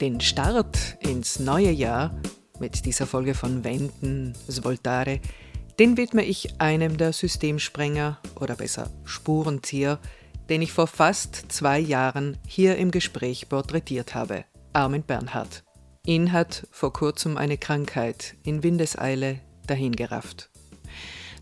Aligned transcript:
Den 0.00 0.20
Start 0.22 0.96
ins 1.00 1.40
neue 1.40 1.70
Jahr 1.70 2.18
mit 2.58 2.86
dieser 2.86 3.06
Folge 3.06 3.34
von 3.34 3.64
Wenden, 3.64 4.32
Svoltare, 4.50 5.20
den 5.78 5.98
widme 5.98 6.24
ich 6.24 6.58
einem 6.58 6.96
der 6.96 7.12
Systemsprenger 7.12 8.18
oder 8.40 8.54
besser 8.54 8.88
Spurenzieher, 9.04 9.98
den 10.48 10.62
ich 10.62 10.72
vor 10.72 10.86
fast 10.86 11.52
zwei 11.52 11.78
Jahren 11.78 12.38
hier 12.46 12.78
im 12.78 12.90
Gespräch 12.90 13.50
porträtiert 13.50 14.14
habe, 14.14 14.46
Armin 14.72 15.02
Bernhard. 15.02 15.64
Ihn 16.06 16.32
hat 16.32 16.66
vor 16.70 16.94
kurzem 16.94 17.36
eine 17.36 17.58
Krankheit 17.58 18.36
in 18.42 18.62
Windeseile 18.62 19.40
dahingerafft. 19.66 20.48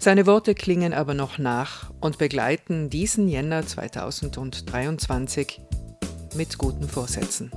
Seine 0.01 0.27
Worte 0.27 0.57
klingen 0.57 0.93
aber 0.93 1.15
noch 1.15 1.39
nach 1.39 1.93
und 2.01 2.19
begleiten 2.19 2.91
diesen 2.91 3.29
Jänner 3.29 3.65
2023 3.65 5.61
mit 6.35 6.59
guten 6.59 6.89
Vorsätzen. 6.89 7.53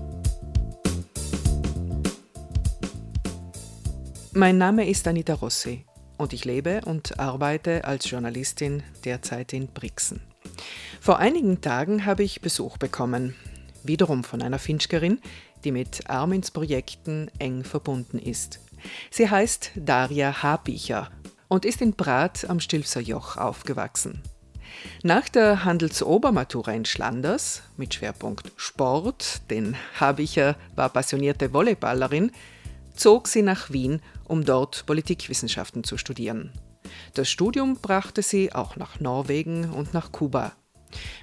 Mein 4.34 4.58
Name 4.58 4.90
ist 4.90 5.06
Anita 5.10 5.34
Rossi 5.34 5.86
und 6.18 6.32
ich 6.32 6.46
lebe 6.46 6.80
und 6.86 7.20
arbeite 7.20 7.84
als 7.84 8.10
Journalistin 8.10 8.82
derzeit 9.04 9.52
in 9.52 9.68
Brixen. 9.68 10.22
Vor 11.02 11.20
einigen 11.20 11.60
Tagen 11.60 12.06
habe 12.06 12.24
ich 12.24 12.40
Besuch 12.40 12.78
bekommen, 12.78 13.36
wiederum 13.84 14.24
von 14.24 14.42
einer 14.42 14.58
Finchkerin, 14.58 15.20
die 15.66 15.74
mit 15.74 16.10
Armins 16.10 16.50
Projekten 16.50 17.30
eng 17.40 17.66
verbunden 17.66 18.20
ist. 18.20 18.62
Sie 19.10 19.30
heißt 19.30 19.72
Daria 19.76 20.42
Habicher 20.42 21.10
und 21.50 21.66
ist 21.66 21.82
in 21.82 21.94
Prat 21.96 22.50
am 22.50 22.62
Stilfser 22.62 23.02
Joch 23.02 23.36
aufgewachsen. 23.36 24.24
Nach 25.04 25.28
der 25.28 25.66
Handelsobermatura 25.66 26.72
in 26.72 26.86
Schlanders 26.86 27.64
mit 27.76 27.96
Schwerpunkt 27.96 28.54
Sport, 28.56 29.42
denn 29.50 29.76
Habicher 30.00 30.56
war 30.78 30.88
passionierte 30.88 31.50
Volleyballerin, 31.50 32.32
zog 32.94 33.28
sie 33.28 33.42
nach 33.42 33.72
Wien, 33.72 34.02
um 34.26 34.46
dort 34.46 34.86
Politikwissenschaften 34.86 35.84
zu 35.84 35.98
studieren. 35.98 36.52
Das 37.14 37.30
Studium 37.30 37.78
brachte 37.78 38.22
sie 38.22 38.54
auch 38.54 38.76
nach 38.76 39.00
Norwegen 39.00 39.70
und 39.72 39.94
nach 39.94 40.12
Kuba. 40.12 40.54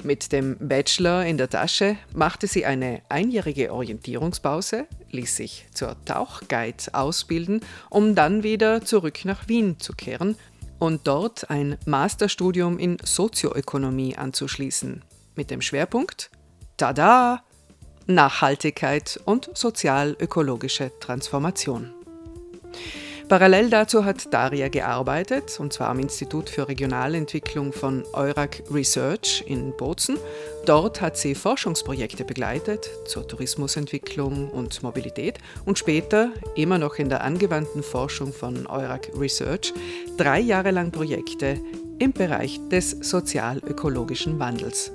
Mit 0.02 0.32
dem 0.32 0.56
Bachelor 0.58 1.26
in 1.26 1.36
der 1.36 1.50
Tasche 1.50 1.96
machte 2.14 2.46
sie 2.46 2.64
eine 2.64 3.02
einjährige 3.08 3.72
Orientierungspause, 3.72 4.86
ließ 5.10 5.36
sich 5.36 5.66
zur 5.74 5.96
Tauchguide 6.04 6.94
ausbilden, 6.94 7.60
um 7.90 8.14
dann 8.14 8.42
wieder 8.42 8.84
zurück 8.84 9.24
nach 9.24 9.48
Wien 9.48 9.78
zu 9.78 9.92
kehren 9.92 10.36
und 10.78 11.06
dort 11.06 11.50
ein 11.50 11.76
Masterstudium 11.86 12.78
in 12.78 12.96
Sozioökonomie 13.04 14.16
anzuschließen, 14.16 15.04
mit 15.34 15.50
dem 15.50 15.60
Schwerpunkt 15.60 16.30
Tada! 16.76 17.42
Nachhaltigkeit 18.08 19.20
und 19.26 19.50
sozial-ökologische 19.52 20.90
Transformation. 20.98 21.92
Parallel 23.28 23.68
dazu 23.68 24.06
hat 24.06 24.32
Daria 24.32 24.68
gearbeitet, 24.68 25.60
und 25.60 25.74
zwar 25.74 25.90
am 25.90 25.98
Institut 25.98 26.48
für 26.48 26.66
Regionalentwicklung 26.66 27.74
von 27.74 28.02
Eurac 28.14 28.62
Research 28.72 29.44
in 29.46 29.76
Bozen. 29.76 30.16
Dort 30.64 31.02
hat 31.02 31.18
sie 31.18 31.34
Forschungsprojekte 31.34 32.24
begleitet 32.24 32.88
zur 33.04 33.28
Tourismusentwicklung 33.28 34.48
und 34.48 34.82
Mobilität 34.82 35.36
und 35.66 35.78
später, 35.78 36.32
immer 36.56 36.78
noch 36.78 36.94
in 36.94 37.10
der 37.10 37.22
angewandten 37.22 37.82
Forschung 37.82 38.32
von 38.32 38.66
Eurac 38.66 39.10
Research, 39.14 39.74
drei 40.16 40.40
Jahre 40.40 40.70
lang 40.70 40.90
Projekte 40.90 41.60
im 41.98 42.14
Bereich 42.14 42.58
des 42.70 42.92
sozial-ökologischen 42.92 44.38
Wandels 44.38 44.92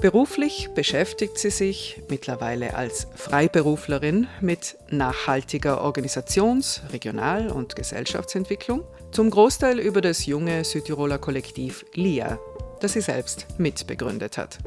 Beruflich 0.00 0.70
beschäftigt 0.74 1.38
sie 1.38 1.50
sich 1.50 2.02
mittlerweile 2.08 2.74
als 2.74 3.06
Freiberuflerin 3.14 4.26
mit 4.40 4.76
nachhaltiger 4.90 5.82
Organisations-, 5.82 6.82
Regional- 6.92 7.50
und 7.50 7.76
Gesellschaftsentwicklung, 7.76 8.82
zum 9.12 9.30
Großteil 9.30 9.78
über 9.78 10.00
das 10.00 10.26
junge 10.26 10.64
Südtiroler 10.64 11.18
Kollektiv 11.18 11.84
LIA, 11.94 12.38
das 12.80 12.94
sie 12.94 13.00
selbst 13.00 13.46
mitbegründet 13.58 14.38
hat. 14.38 14.58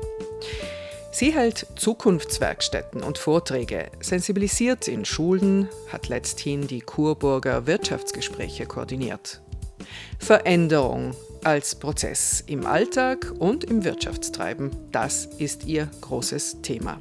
Sie 1.11 1.33
hält 1.33 1.65
Zukunftswerkstätten 1.77 3.01
und 3.01 3.17
Vorträge, 3.17 3.89
sensibilisiert 4.01 4.89
in 4.89 5.05
Schulen, 5.05 5.69
hat 5.87 6.09
letzthin 6.09 6.67
die 6.67 6.81
Kurburger 6.81 7.65
Wirtschaftsgespräche 7.67 8.65
koordiniert. 8.65 9.41
Veränderung 10.19 11.15
als 11.45 11.75
Prozess 11.75 12.44
im 12.47 12.66
Alltag 12.66 13.33
und 13.38 13.63
im 13.63 13.83
Wirtschaftstreiben. 13.83 14.72
Das 14.91 15.25
ist 15.25 15.66
ihr 15.66 15.89
großes 16.01 16.61
Thema. 16.61 17.00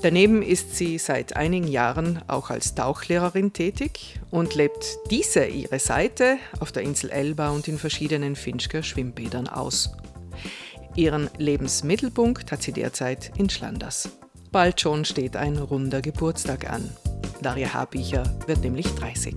Daneben 0.00 0.42
ist 0.42 0.76
sie 0.76 0.96
seit 0.98 1.36
einigen 1.36 1.66
Jahren 1.66 2.22
auch 2.28 2.50
als 2.50 2.74
Tauchlehrerin 2.74 3.52
tätig 3.52 4.20
und 4.30 4.54
lebt 4.54 4.98
diese 5.10 5.44
ihre 5.44 5.80
Seite 5.80 6.38
auf 6.60 6.70
der 6.70 6.84
Insel 6.84 7.10
Elba 7.10 7.50
und 7.50 7.66
in 7.66 7.78
verschiedenen 7.78 8.36
Finchker 8.36 8.82
Schwimmbädern 8.82 9.48
aus. 9.48 9.92
Ihren 10.94 11.28
Lebensmittelpunkt 11.36 12.52
hat 12.52 12.62
sie 12.62 12.72
derzeit 12.72 13.32
in 13.36 13.50
Schlanders. 13.50 14.08
Bald 14.52 14.80
schon 14.80 15.04
steht 15.04 15.36
ein 15.36 15.58
runder 15.58 16.00
Geburtstag 16.00 16.70
an. 16.70 16.90
Daria 17.42 17.74
Habicher 17.74 18.22
wird 18.46 18.60
nämlich 18.60 18.86
30. 18.94 19.34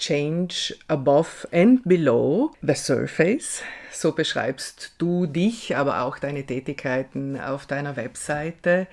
Change 0.00 0.74
above 0.88 1.46
and 1.52 1.82
below 1.84 2.52
the 2.62 2.74
surface. 2.74 3.62
So 3.92 4.12
beschreibst 4.12 4.94
du 4.96 5.26
dich, 5.26 5.76
aber 5.76 6.00
auch 6.00 6.18
deine 6.18 6.44
Tätigkeiten 6.44 7.38
auf 7.38 7.66
deiner 7.66 7.96
Webseite. 7.96 8.86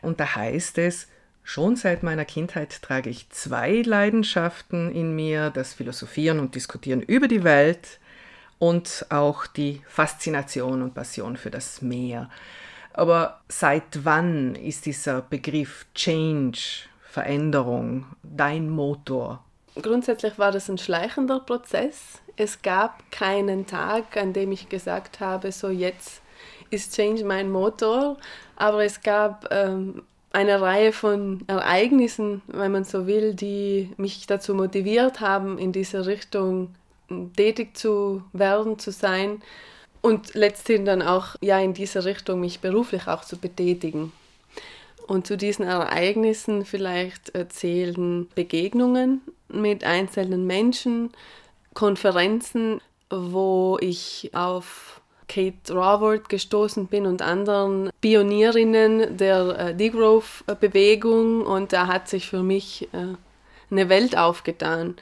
Und 0.00 0.18
da 0.18 0.34
heißt 0.34 0.78
es, 0.78 1.08
schon 1.44 1.76
seit 1.76 2.02
meiner 2.02 2.24
Kindheit 2.24 2.80
trage 2.80 3.10
ich 3.10 3.28
zwei 3.28 3.82
Leidenschaften 3.82 4.90
in 4.90 5.14
mir, 5.14 5.50
das 5.50 5.74
Philosophieren 5.74 6.40
und 6.40 6.54
Diskutieren 6.54 7.02
über 7.02 7.28
die 7.28 7.44
Welt 7.44 8.00
und 8.58 9.04
auch 9.10 9.46
die 9.46 9.82
Faszination 9.86 10.80
und 10.80 10.94
Passion 10.94 11.36
für 11.36 11.50
das 11.50 11.82
Meer. 11.82 12.30
Aber 12.94 13.42
seit 13.48 14.04
wann 14.04 14.54
ist 14.54 14.86
dieser 14.86 15.20
Begriff 15.20 15.84
Change, 15.94 16.58
Veränderung, 17.02 18.06
dein 18.22 18.70
Motor? 18.70 19.45
Grundsätzlich 19.80 20.38
war 20.38 20.52
das 20.52 20.68
ein 20.68 20.78
schleichender 20.78 21.40
Prozess. 21.40 22.20
Es 22.36 22.62
gab 22.62 23.10
keinen 23.10 23.66
Tag, 23.66 24.16
an 24.16 24.32
dem 24.32 24.52
ich 24.52 24.68
gesagt 24.68 25.20
habe, 25.20 25.52
so 25.52 25.68
jetzt 25.68 26.22
ist 26.70 26.94
Change 26.94 27.24
mein 27.24 27.50
Motor, 27.50 28.18
aber 28.56 28.84
es 28.84 29.00
gab 29.00 29.48
ähm, 29.50 30.02
eine 30.32 30.60
Reihe 30.60 30.92
von 30.92 31.44
Ereignissen, 31.46 32.42
wenn 32.46 32.72
man 32.72 32.84
so 32.84 33.06
will, 33.06 33.34
die 33.34 33.90
mich 33.96 34.26
dazu 34.26 34.54
motiviert 34.54 35.20
haben, 35.20 35.58
in 35.58 35.72
diese 35.72 36.06
Richtung 36.06 36.74
tätig 37.36 37.76
zu 37.76 38.22
werden, 38.32 38.78
zu 38.78 38.90
sein 38.90 39.40
und 40.02 40.34
letztendlich 40.34 40.86
dann 40.86 41.02
auch 41.02 41.36
ja 41.40 41.58
in 41.58 41.72
diese 41.72 42.04
Richtung 42.04 42.40
mich 42.40 42.60
beruflich 42.60 43.06
auch 43.06 43.24
zu 43.24 43.38
betätigen. 43.38 44.12
Und 45.06 45.26
zu 45.26 45.36
diesen 45.36 45.64
Ereignissen 45.64 46.64
vielleicht 46.64 47.32
zählen 47.48 48.28
Begegnungen 48.34 49.20
mit 49.48 49.84
einzelnen 49.84 50.46
Menschen, 50.46 51.10
Konferenzen, 51.74 52.80
wo 53.10 53.78
ich 53.80 54.30
auf 54.34 55.00
Kate 55.28 55.74
Raworth 55.74 56.28
gestoßen 56.28 56.86
bin 56.86 57.06
und 57.06 57.22
anderen 57.22 57.90
Pionierinnen 58.00 59.16
der 59.16 59.58
äh, 59.58 59.74
Degrowth-Bewegung. 59.74 61.42
Und 61.42 61.72
da 61.72 61.86
hat 61.86 62.08
sich 62.08 62.28
für 62.28 62.42
mich 62.42 62.88
äh, 62.92 63.14
eine 63.70 63.88
Welt 63.88 64.16
aufgetan 64.16 64.96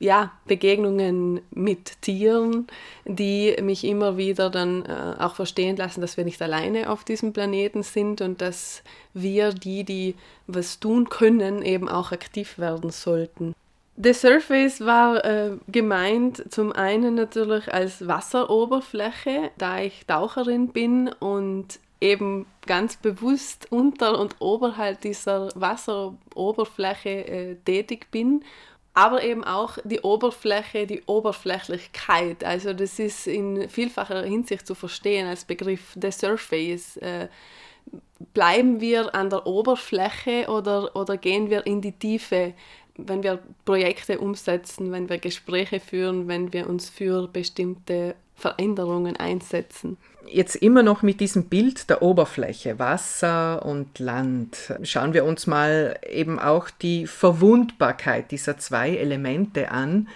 ja, 0.00 0.32
Begegnungen 0.46 1.40
mit 1.50 2.02
Tieren, 2.02 2.68
die 3.04 3.56
mich 3.60 3.84
immer 3.84 4.16
wieder 4.16 4.48
dann 4.48 4.84
äh, 4.84 5.16
auch 5.18 5.34
verstehen 5.34 5.76
lassen, 5.76 6.00
dass 6.00 6.16
wir 6.16 6.24
nicht 6.24 6.40
alleine 6.40 6.90
auf 6.90 7.04
diesem 7.04 7.32
Planeten 7.32 7.82
sind 7.82 8.20
und 8.20 8.40
dass 8.40 8.82
wir, 9.12 9.52
die, 9.52 9.84
die 9.84 10.14
was 10.46 10.78
tun 10.78 11.08
können, 11.08 11.62
eben 11.62 11.88
auch 11.88 12.12
aktiv 12.12 12.58
werden 12.58 12.90
sollten. 12.90 13.54
The 14.00 14.12
Surface 14.12 14.80
war 14.80 15.24
äh, 15.24 15.56
gemeint 15.66 16.44
zum 16.52 16.70
einen 16.70 17.16
natürlich 17.16 17.72
als 17.74 18.06
Wasseroberfläche, 18.06 19.50
da 19.58 19.80
ich 19.80 20.06
Taucherin 20.06 20.68
bin 20.68 21.08
und 21.18 21.80
eben 22.00 22.46
ganz 22.66 22.96
bewusst 22.96 23.66
unter 23.70 24.18
und 24.18 24.36
oberhalb 24.40 25.00
dieser 25.00 25.48
Wasseroberfläche 25.54 27.26
äh, 27.26 27.56
tätig 27.64 28.10
bin 28.10 28.44
aber 28.98 29.22
eben 29.22 29.44
auch 29.44 29.78
die 29.84 30.00
Oberfläche, 30.00 30.84
die 30.84 31.04
Oberflächlichkeit. 31.06 32.42
Also 32.42 32.72
das 32.72 32.98
ist 32.98 33.28
in 33.28 33.68
vielfacher 33.68 34.24
Hinsicht 34.24 34.66
zu 34.66 34.74
verstehen 34.74 35.28
als 35.28 35.44
Begriff 35.44 35.96
the 36.02 36.10
surface. 36.10 36.96
Äh, 36.96 37.28
bleiben 38.34 38.80
wir 38.80 39.14
an 39.14 39.30
der 39.30 39.46
Oberfläche 39.46 40.48
oder, 40.48 40.96
oder 40.96 41.16
gehen 41.16 41.48
wir 41.48 41.64
in 41.64 41.80
die 41.80 41.92
Tiefe 41.92 42.54
wenn 42.98 43.22
wir 43.22 43.38
Projekte 43.64 44.18
umsetzen, 44.18 44.90
wenn 44.90 45.08
wir 45.08 45.18
Gespräche 45.18 45.78
führen, 45.78 46.26
wenn 46.26 46.52
wir 46.52 46.68
uns 46.68 46.90
für 46.90 47.28
bestimmte 47.28 48.16
Veränderungen 48.34 49.16
einsetzen. 49.16 49.96
Jetzt 50.30 50.56
immer 50.56 50.82
noch 50.82 51.02
mit 51.02 51.20
diesem 51.20 51.44
Bild 51.44 51.88
der 51.88 52.02
Oberfläche, 52.02 52.78
Wasser 52.78 53.64
und 53.64 53.98
Land. 53.98 54.74
Schauen 54.82 55.14
wir 55.14 55.24
uns 55.24 55.46
mal 55.46 55.98
eben 56.08 56.38
auch 56.38 56.68
die 56.70 57.06
Verwundbarkeit 57.06 58.30
dieser 58.30 58.58
zwei 58.58 58.96
Elemente 58.96 59.70
an. 59.70 60.08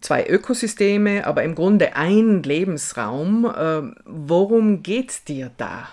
Zwei 0.00 0.26
Ökosysteme, 0.28 1.26
aber 1.26 1.42
im 1.42 1.54
Grunde 1.54 1.96
ein 1.96 2.42
Lebensraum. 2.42 3.52
Ähm, 3.56 3.96
worum 4.04 4.82
geht 4.82 5.28
dir 5.28 5.50
da? 5.56 5.88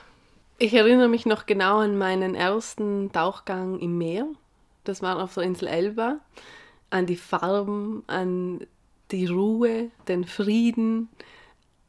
Ich 0.60 0.74
erinnere 0.76 1.08
mich 1.08 1.26
noch 1.26 1.48
genau 1.48 1.80
an 1.80 1.98
meinen 1.98 2.36
ersten 2.36 3.12
Tauchgang 3.12 3.80
im 3.80 3.98
Meer. 3.98 4.28
Das 4.84 5.02
war 5.02 5.22
auf 5.22 5.34
der 5.34 5.44
Insel 5.44 5.68
Elba. 5.68 6.18
An 6.92 7.08
die 7.08 7.16
Farben, 7.16 8.04
an 8.06 8.68
die 9.12 9.26
Ruhe, 9.26 9.90
den 10.08 10.26
Frieden, 10.26 11.10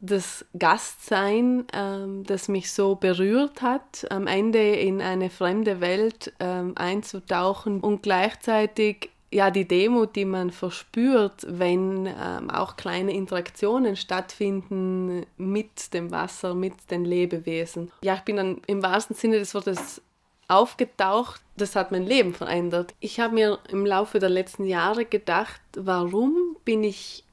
das 0.02 0.44
Gastsein, 0.58 1.64
ähm, 1.72 2.24
das 2.24 2.48
mich 2.48 2.72
so 2.72 2.96
berührt 2.96 3.62
hat, 3.62 4.04
am 4.10 4.26
Ende 4.26 4.74
in 4.74 5.00
eine 5.00 5.30
fremde 5.30 5.80
Welt 5.80 6.32
ähm, 6.40 6.72
einzutauchen 6.74 7.80
und 7.80 8.02
gleichzeitig 8.02 9.10
ja 9.30 9.50
die 9.50 9.66
Demut, 9.66 10.16
die 10.16 10.24
man 10.24 10.50
verspürt, 10.50 11.46
wenn 11.48 12.06
ähm, 12.06 12.50
auch 12.50 12.76
kleine 12.76 13.12
Interaktionen 13.12 13.96
stattfinden 13.96 15.24
mit 15.36 15.94
dem 15.94 16.10
Wasser, 16.10 16.54
mit 16.54 16.90
den 16.90 17.04
Lebewesen. 17.04 17.92
Ja, 18.02 18.14
ich 18.14 18.22
bin 18.22 18.36
dann 18.36 18.60
im 18.66 18.82
wahrsten 18.82 19.14
Sinne 19.14 19.38
des 19.38 19.54
Wortes 19.54 20.02
aufgetaucht. 20.48 21.40
Das 21.56 21.76
hat 21.76 21.92
mein 21.92 22.04
Leben 22.04 22.34
verändert. 22.34 22.92
Ich 22.98 23.20
habe 23.20 23.34
mir 23.34 23.58
im 23.68 23.86
Laufe 23.86 24.18
der 24.18 24.30
letzten 24.30 24.64
Jahre 24.64 25.04
gedacht, 25.04 25.60
warum 25.76 26.56
bin 26.64 26.82
ich 26.82 27.24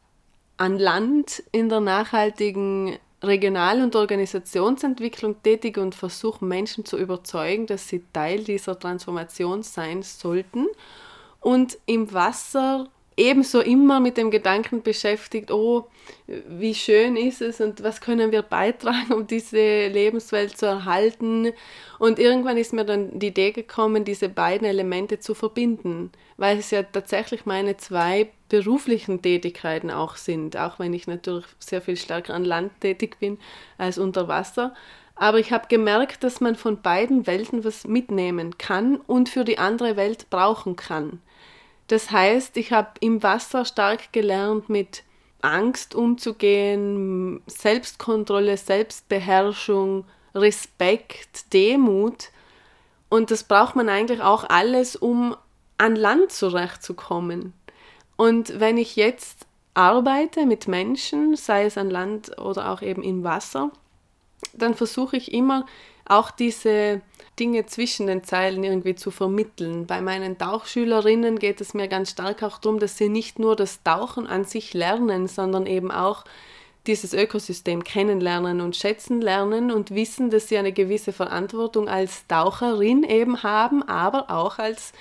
an 0.60 0.78
Land 0.78 1.42
in 1.54 1.70
der 1.70 1.80
nachhaltigen 1.80 3.00
Regional- 3.24 3.82
und 3.82 3.96
Organisationsentwicklung 3.96 5.42
tätig 5.42 5.78
und 5.78 5.96
versuche 5.96 6.44
Menschen 6.44 6.84
zu 6.84 6.98
überzeugen, 6.98 7.66
dass 7.66 7.88
sie 7.88 8.04
Teil 8.12 8.44
dieser 8.44 8.78
Transformation 8.78 9.64
sein 9.64 10.04
sollten. 10.04 10.68
Und 11.40 11.78
im 11.86 12.14
Wasser 12.14 12.90
ebenso 13.20 13.60
immer 13.60 14.00
mit 14.00 14.18
dem 14.18 14.32
Gedanken 14.32 14.82
beschäftigt, 14.82 15.52
oh, 15.52 15.88
wie 16.48 16.74
schön 16.74 17.18
ist 17.18 17.42
es 17.42 17.60
und 17.60 17.84
was 17.84 18.02
können 18.02 18.32
wir 18.32 18.42
beitragen, 18.42 19.14
um 19.14 19.28
diese 19.28 19.88
Lebenswelt 19.88 20.58
zu 20.58 20.66
erhalten. 20.66 21.52
Und 22.00 22.18
irgendwann 22.18 22.58
ist 22.58 22.74
mir 22.74 22.86
dann 22.86 23.20
die 23.20 23.28
Idee 23.28 23.52
gekommen, 23.52 24.06
diese 24.06 24.30
beiden 24.30 24.66
Elemente 24.66 25.20
zu 25.20 25.34
verbinden, 25.34 26.12
weil 26.38 26.58
es 26.58 26.72
ja 26.72 26.82
tatsächlich 26.84 27.46
meine 27.46 27.76
zwei 27.78 28.30
beruflichen 28.48 29.22
Tätigkeiten 29.22 29.92
auch 29.92 30.16
sind, 30.16 30.56
auch 30.58 30.80
wenn 30.80 30.94
ich 30.94 31.06
natürlich 31.06 31.46
sehr 31.60 31.82
viel 31.82 31.98
stärker 31.98 32.34
an 32.34 32.46
Land 32.46 32.72
tätig 32.80 33.18
bin 33.20 33.38
als 33.78 33.98
unter 33.98 34.28
Wasser. 34.28 34.74
Aber 35.16 35.40
ich 35.40 35.52
habe 35.52 35.68
gemerkt, 35.68 36.24
dass 36.24 36.40
man 36.40 36.56
von 36.56 36.82
beiden 36.82 37.28
Welten 37.28 37.66
was 37.66 37.86
mitnehmen 37.86 38.58
kann 38.58 38.96
und 38.96 39.28
für 39.28 39.44
die 39.44 39.58
andere 39.58 39.98
Welt 39.98 40.30
brauchen 40.30 40.78
kann. 40.78 41.22
Das 41.90 42.12
heißt, 42.12 42.56
ich 42.58 42.72
habe 42.72 42.92
im 43.00 43.24
Wasser 43.24 43.66
stark 43.66 44.14
gelernt, 44.14 44.70
mit 44.70 45.04
Angst 45.42 45.96
umzugehen, 45.96 47.42
Selbstkontrolle, 47.48 48.58
Selbstbeherrschung, 48.58 50.06
Respekt, 50.36 51.52
Demut. 51.52 52.30
Und 53.10 53.32
das 53.32 53.44
braucht 53.44 53.76
man 53.76 53.90
eigentlich 53.90 54.22
auch 54.22 54.44
alles, 54.48 54.96
um 54.96 55.36
an 55.80 55.96
Land 55.96 56.32
zurechtzukommen. 56.32 57.54
Und 58.18 58.60
wenn 58.60 58.78
ich 58.78 58.96
jetzt 58.96 59.48
arbeite 59.74 60.46
mit 60.46 60.68
Menschen, 60.68 61.36
sei 61.36 61.66
es 61.66 61.76
an 61.76 61.90
Land 61.90 62.38
oder 62.38 62.70
auch 62.70 62.84
eben 62.84 63.02
im 63.02 63.24
Wasser, 63.24 63.72
dann 64.54 64.76
versuche 64.76 65.18
ich 65.18 65.34
immer 65.34 65.66
auch 66.10 66.32
diese 66.32 67.02
Dinge 67.40 67.66
zwischen 67.66 68.08
den 68.08 68.24
Zeilen 68.24 68.64
irgendwie 68.64 68.96
zu 68.96 69.12
vermitteln. 69.12 69.88
Bei 69.88 70.02
meinen 70.02 70.38
Tauchschülerinnen 70.38 71.40
geht 71.40 71.62
es 71.62 71.74
mir 71.74 71.88
ganz 71.88 72.12
stark 72.12 72.44
auch 72.44 72.58
darum, 72.58 72.80
dass 72.80 72.98
sie 72.98 73.08
nicht 73.10 73.40
nur 73.40 73.56
das 73.56 73.84
Tauchen 73.84 74.28
an 74.28 74.44
sich 74.44 74.74
lernen, 74.74 75.28
sondern 75.28 75.66
eben 75.66 75.92
auch 75.92 76.26
dieses 76.88 77.14
Ökosystem 77.14 77.84
kennenlernen 77.84 78.62
und 78.62 78.76
schätzen 78.76 79.22
lernen 79.22 79.72
und 79.72 79.92
wissen, 79.92 80.32
dass 80.32 80.48
sie 80.48 80.58
eine 80.58 80.74
gewisse 80.74 81.14
Verantwortung 81.14 81.88
als 81.88 82.26
Taucherin 82.28 83.04
eben 83.04 83.44
haben, 83.44 83.84
aber 83.84 84.32
auch 84.32 84.58
als, 84.58 84.94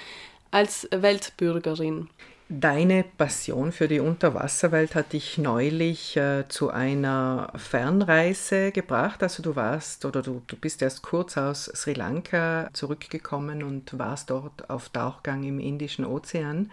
als 0.50 0.88
Weltbürgerin. 0.90 2.10
Deine 2.50 3.04
Passion 3.04 3.72
für 3.72 3.88
die 3.88 4.00
Unterwasserwelt 4.00 4.94
hat 4.94 5.12
dich 5.12 5.36
neulich 5.36 6.16
äh, 6.16 6.48
zu 6.48 6.70
einer 6.70 7.52
Fernreise 7.54 8.72
gebracht. 8.72 9.22
Also 9.22 9.42
du 9.42 9.54
warst 9.54 10.06
oder 10.06 10.22
du, 10.22 10.40
du 10.46 10.56
bist 10.56 10.80
erst 10.80 11.02
kurz 11.02 11.36
aus 11.36 11.66
Sri 11.66 11.92
Lanka 11.92 12.70
zurückgekommen 12.72 13.62
und 13.62 13.98
warst 13.98 14.30
dort 14.30 14.70
auf 14.70 14.88
Tauchgang 14.88 15.44
im 15.44 15.60
Indischen 15.60 16.06
Ozean. 16.06 16.70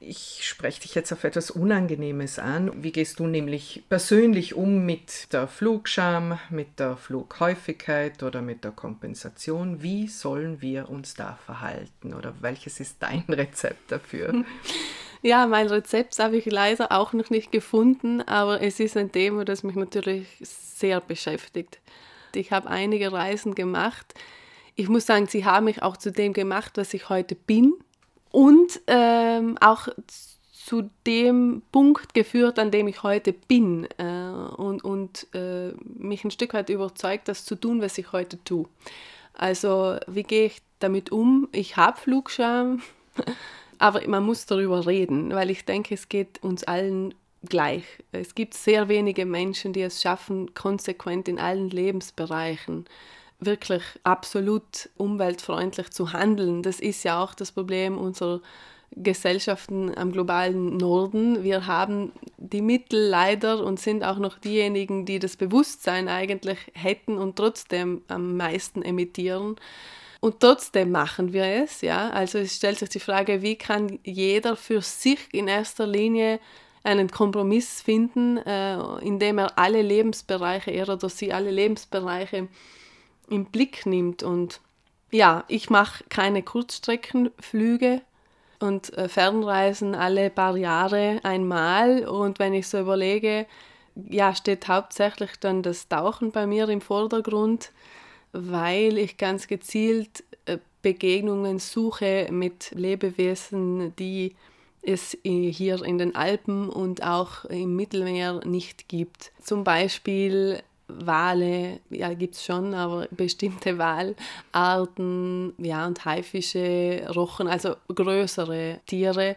Ich 0.00 0.46
spreche 0.46 0.82
dich 0.82 0.94
jetzt 0.94 1.12
auf 1.12 1.24
etwas 1.24 1.50
Unangenehmes 1.50 2.38
an. 2.38 2.84
Wie 2.84 2.92
gehst 2.92 3.18
du 3.18 3.26
nämlich 3.26 3.82
persönlich 3.88 4.54
um 4.54 4.86
mit 4.86 5.32
der 5.32 5.48
Flugscham, 5.48 6.38
mit 6.50 6.78
der 6.78 6.96
Flughäufigkeit 6.96 8.22
oder 8.22 8.40
mit 8.40 8.62
der 8.62 8.70
Kompensation? 8.70 9.82
Wie 9.82 10.06
sollen 10.06 10.62
wir 10.62 10.88
uns 10.88 11.14
da 11.14 11.36
verhalten 11.44 12.14
oder 12.14 12.32
welches 12.40 12.78
ist 12.78 12.98
dein 13.00 13.24
Rezept 13.28 13.90
dafür? 13.90 14.44
Ja, 15.22 15.48
mein 15.48 15.66
Rezept 15.66 16.16
habe 16.20 16.36
ich 16.36 16.46
leider 16.46 16.92
auch 16.92 17.12
noch 17.12 17.30
nicht 17.30 17.50
gefunden, 17.50 18.22
aber 18.22 18.62
es 18.62 18.78
ist 18.78 18.96
ein 18.96 19.10
Thema, 19.10 19.44
das 19.44 19.64
mich 19.64 19.74
natürlich 19.74 20.28
sehr 20.40 21.00
beschäftigt. 21.00 21.80
Ich 22.36 22.52
habe 22.52 22.68
einige 22.68 23.10
Reisen 23.10 23.56
gemacht. 23.56 24.14
Ich 24.76 24.88
muss 24.88 25.06
sagen, 25.06 25.26
sie 25.26 25.44
haben 25.44 25.64
mich 25.64 25.82
auch 25.82 25.96
zu 25.96 26.12
dem 26.12 26.34
gemacht, 26.34 26.76
was 26.76 26.94
ich 26.94 27.08
heute 27.08 27.34
bin 27.34 27.74
und 28.30 28.80
ähm, 28.86 29.56
auch 29.60 29.88
zu 30.68 30.90
dem 31.06 31.62
Punkt 31.72 32.12
geführt, 32.12 32.58
an 32.58 32.70
dem 32.70 32.88
ich 32.88 33.02
heute 33.02 33.32
bin 33.32 33.88
äh, 33.96 34.04
und, 34.56 34.84
und 34.84 35.26
äh, 35.34 35.72
mich 35.98 36.24
ein 36.24 36.30
Stück 36.30 36.52
weit 36.52 36.68
überzeugt, 36.68 37.28
das 37.28 37.46
zu 37.46 37.54
tun, 37.54 37.80
was 37.80 37.96
ich 37.96 38.12
heute 38.12 38.42
tue. 38.44 38.66
Also 39.32 39.96
wie 40.06 40.24
gehe 40.24 40.46
ich 40.46 40.60
damit 40.78 41.10
um? 41.10 41.48
Ich 41.52 41.78
habe 41.78 41.98
Flugscham, 41.98 42.82
aber 43.78 44.06
man 44.08 44.24
muss 44.24 44.44
darüber 44.44 44.86
reden, 44.86 45.34
weil 45.34 45.48
ich 45.48 45.64
denke, 45.64 45.94
es 45.94 46.10
geht 46.10 46.42
uns 46.42 46.64
allen 46.64 47.14
gleich. 47.48 47.84
Es 48.12 48.34
gibt 48.34 48.52
sehr 48.52 48.88
wenige 48.88 49.24
Menschen, 49.24 49.72
die 49.72 49.82
es 49.82 50.02
schaffen, 50.02 50.52
konsequent 50.54 51.28
in 51.28 51.38
allen 51.38 51.70
Lebensbereichen 51.70 52.84
wirklich 53.40 53.82
absolut 54.02 54.88
umweltfreundlich 54.96 55.90
zu 55.90 56.12
handeln. 56.12 56.62
Das 56.62 56.80
ist 56.80 57.04
ja 57.04 57.22
auch 57.22 57.34
das 57.34 57.52
Problem 57.52 57.96
unserer 57.96 58.40
Gesellschaften 58.92 59.96
am 59.96 60.12
globalen 60.12 60.76
Norden. 60.76 61.44
Wir 61.44 61.66
haben 61.66 62.12
die 62.38 62.62
Mittel 62.62 63.08
leider 63.08 63.62
und 63.64 63.78
sind 63.78 64.02
auch 64.02 64.18
noch 64.18 64.38
diejenigen, 64.38 65.04
die 65.04 65.18
das 65.18 65.36
Bewusstsein 65.36 66.08
eigentlich 66.08 66.58
hätten 66.72 67.18
und 67.18 67.36
trotzdem 67.36 68.02
am 68.08 68.36
meisten 68.36 68.82
emittieren. 68.82 69.56
Und 70.20 70.40
trotzdem 70.40 70.90
machen 70.90 71.32
wir 71.32 71.44
es, 71.44 71.80
ja. 71.80 72.10
Also 72.10 72.38
es 72.38 72.56
stellt 72.56 72.78
sich 72.78 72.88
die 72.88 72.98
Frage, 72.98 73.42
wie 73.42 73.56
kann 73.56 74.00
jeder 74.02 74.56
für 74.56 74.82
sich 74.82 75.18
in 75.32 75.46
erster 75.46 75.86
Linie 75.86 76.40
einen 76.82 77.10
Kompromiss 77.10 77.82
finden, 77.82 78.38
äh, 78.38 78.78
indem 79.00 79.38
er 79.38 79.58
alle 79.58 79.82
Lebensbereiche, 79.82 80.70
er 80.70 80.88
oder 80.88 81.08
sie 81.08 81.32
alle 81.32 81.50
Lebensbereiche 81.50 82.48
im 83.30 83.46
Blick 83.46 83.86
nimmt. 83.86 84.22
Und 84.22 84.60
ja, 85.10 85.44
ich 85.48 85.70
mache 85.70 86.04
keine 86.08 86.42
Kurzstreckenflüge 86.42 88.02
und 88.60 88.96
äh, 88.96 89.08
Fernreisen 89.08 89.94
alle 89.94 90.30
paar 90.30 90.56
Jahre 90.56 91.20
einmal. 91.22 92.06
Und 92.06 92.38
wenn 92.38 92.54
ich 92.54 92.66
so 92.66 92.80
überlege, 92.80 93.46
ja, 93.94 94.34
steht 94.34 94.68
hauptsächlich 94.68 95.32
dann 95.40 95.62
das 95.62 95.88
Tauchen 95.88 96.30
bei 96.30 96.46
mir 96.46 96.68
im 96.68 96.80
Vordergrund, 96.80 97.72
weil 98.32 98.98
ich 98.98 99.16
ganz 99.16 99.48
gezielt 99.48 100.24
äh, 100.46 100.58
Begegnungen 100.82 101.58
suche 101.58 102.28
mit 102.30 102.70
Lebewesen, 102.74 103.94
die 103.96 104.34
es 104.82 105.18
hier 105.22 105.82
in 105.82 105.98
den 105.98 106.14
Alpen 106.14 106.68
und 106.70 107.02
auch 107.02 107.44
im 107.46 107.76
Mittelmeer 107.76 108.40
nicht 108.44 108.88
gibt. 108.88 109.32
Zum 109.42 109.64
Beispiel 109.64 110.62
Wale, 110.88 111.80
ja, 111.90 112.14
gibt 112.14 112.34
es 112.34 112.44
schon, 112.44 112.74
aber 112.74 113.06
bestimmte 113.10 113.78
Walarten, 113.78 115.52
ja, 115.58 115.86
und 115.86 116.04
Haifische, 116.04 117.06
Rochen, 117.14 117.46
also 117.46 117.76
größere 117.94 118.80
Tiere, 118.86 119.36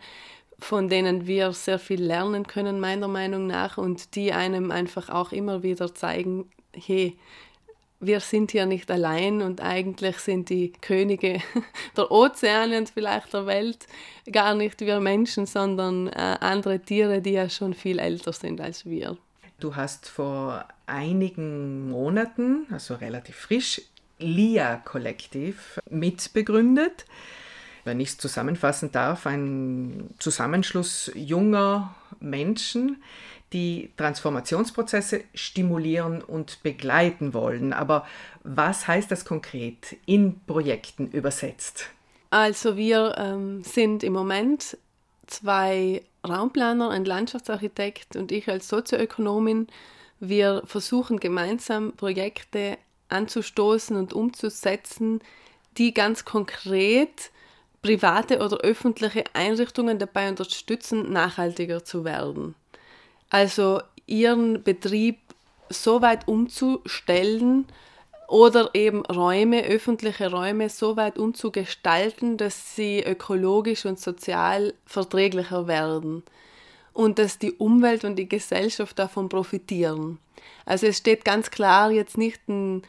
von 0.59 0.87
denen 0.87 1.27
wir 1.27 1.51
sehr 1.51 1.79
viel 1.79 2.01
lernen 2.01 2.47
können, 2.47 2.79
meiner 2.79 3.07
Meinung 3.07 3.47
nach, 3.47 3.77
und 3.77 4.15
die 4.15 4.31
einem 4.31 4.71
einfach 4.71 5.09
auch 5.09 5.31
immer 5.31 5.61
wieder 5.61 5.93
zeigen, 5.93 6.49
hey, 6.73 7.17
wir 7.99 8.19
sind 8.19 8.51
hier 8.51 8.65
nicht 8.65 8.89
allein 8.89 9.41
und 9.41 9.61
eigentlich 9.61 10.17
sind 10.17 10.49
die 10.49 10.71
Könige 10.81 11.39
der 11.97 12.11
Ozeane 12.11 12.79
und 12.79 12.89
vielleicht 12.89 13.33
der 13.33 13.45
Welt 13.45 13.85
gar 14.31 14.55
nicht 14.55 14.81
wir 14.81 14.99
Menschen, 14.99 15.45
sondern 15.45 16.07
äh, 16.07 16.37
andere 16.39 16.79
Tiere, 16.79 17.21
die 17.21 17.33
ja 17.33 17.49
schon 17.49 17.73
viel 17.73 17.99
älter 17.99 18.33
sind 18.33 18.59
als 18.59 18.85
wir. 18.85 19.17
Du 19.61 19.75
hast 19.75 20.09
vor 20.09 20.65
einigen 20.87 21.91
Monaten, 21.91 22.65
also 22.71 22.95
relativ 22.95 23.35
frisch, 23.35 23.79
LIA-Kollektiv 24.17 25.79
mitbegründet. 25.87 27.05
Wenn 27.83 27.99
ich 27.99 28.09
es 28.09 28.17
zusammenfassen 28.17 28.91
darf, 28.91 29.27
ein 29.27 30.15
Zusammenschluss 30.17 31.11
junger 31.13 31.93
Menschen, 32.19 33.03
die 33.53 33.91
Transformationsprozesse 33.97 35.25
stimulieren 35.35 36.23
und 36.23 36.63
begleiten 36.63 37.35
wollen. 37.35 37.71
Aber 37.71 38.07
was 38.43 38.87
heißt 38.87 39.11
das 39.11 39.25
konkret 39.25 39.95
in 40.07 40.39
Projekten 40.47 41.07
übersetzt? 41.11 41.91
Also 42.31 42.77
wir 42.77 43.15
ähm, 43.19 43.63
sind 43.63 44.01
im 44.01 44.13
Moment 44.13 44.75
zwei 45.27 46.01
Raumplaner, 46.27 46.89
ein 46.89 47.05
Landschaftsarchitekt 47.05 48.15
und 48.15 48.31
ich 48.31 48.49
als 48.49 48.67
Sozioökonomin. 48.67 49.67
Wir 50.19 50.61
versuchen 50.65 51.19
gemeinsam 51.19 51.93
Projekte 51.93 52.77
anzustoßen 53.09 53.95
und 53.95 54.13
umzusetzen, 54.13 55.19
die 55.77 55.93
ganz 55.93 56.25
konkret 56.25 57.31
private 57.81 58.39
oder 58.39 58.57
öffentliche 58.57 59.23
Einrichtungen 59.33 59.97
dabei 59.97 60.29
unterstützen, 60.29 61.11
nachhaltiger 61.11 61.83
zu 61.83 62.05
werden. 62.05 62.55
Also 63.29 63.81
ihren 64.05 64.61
Betrieb 64.63 65.17
so 65.69 66.01
weit 66.01 66.27
umzustellen 66.27 67.65
oder 68.31 68.69
eben 68.73 69.05
Räume, 69.05 69.65
öffentliche 69.65 70.31
Räume 70.31 70.69
so 70.69 70.95
weit 70.95 71.19
umzugestalten, 71.19 72.37
dass 72.37 72.77
sie 72.77 73.03
ökologisch 73.03 73.85
und 73.85 73.99
sozial 73.99 74.73
verträglicher 74.85 75.67
werden 75.67 76.23
und 76.93 77.19
dass 77.19 77.39
die 77.39 77.51
Umwelt 77.51 78.05
und 78.05 78.15
die 78.15 78.29
Gesellschaft 78.29 78.97
davon 78.97 79.27
profitieren. 79.27 80.17
Also 80.65 80.87
es 80.87 80.97
steht 80.97 81.25
ganz 81.25 81.51
klar 81.51 81.91
jetzt 81.91 82.17
nicht 82.17 82.47
ein 82.47 82.83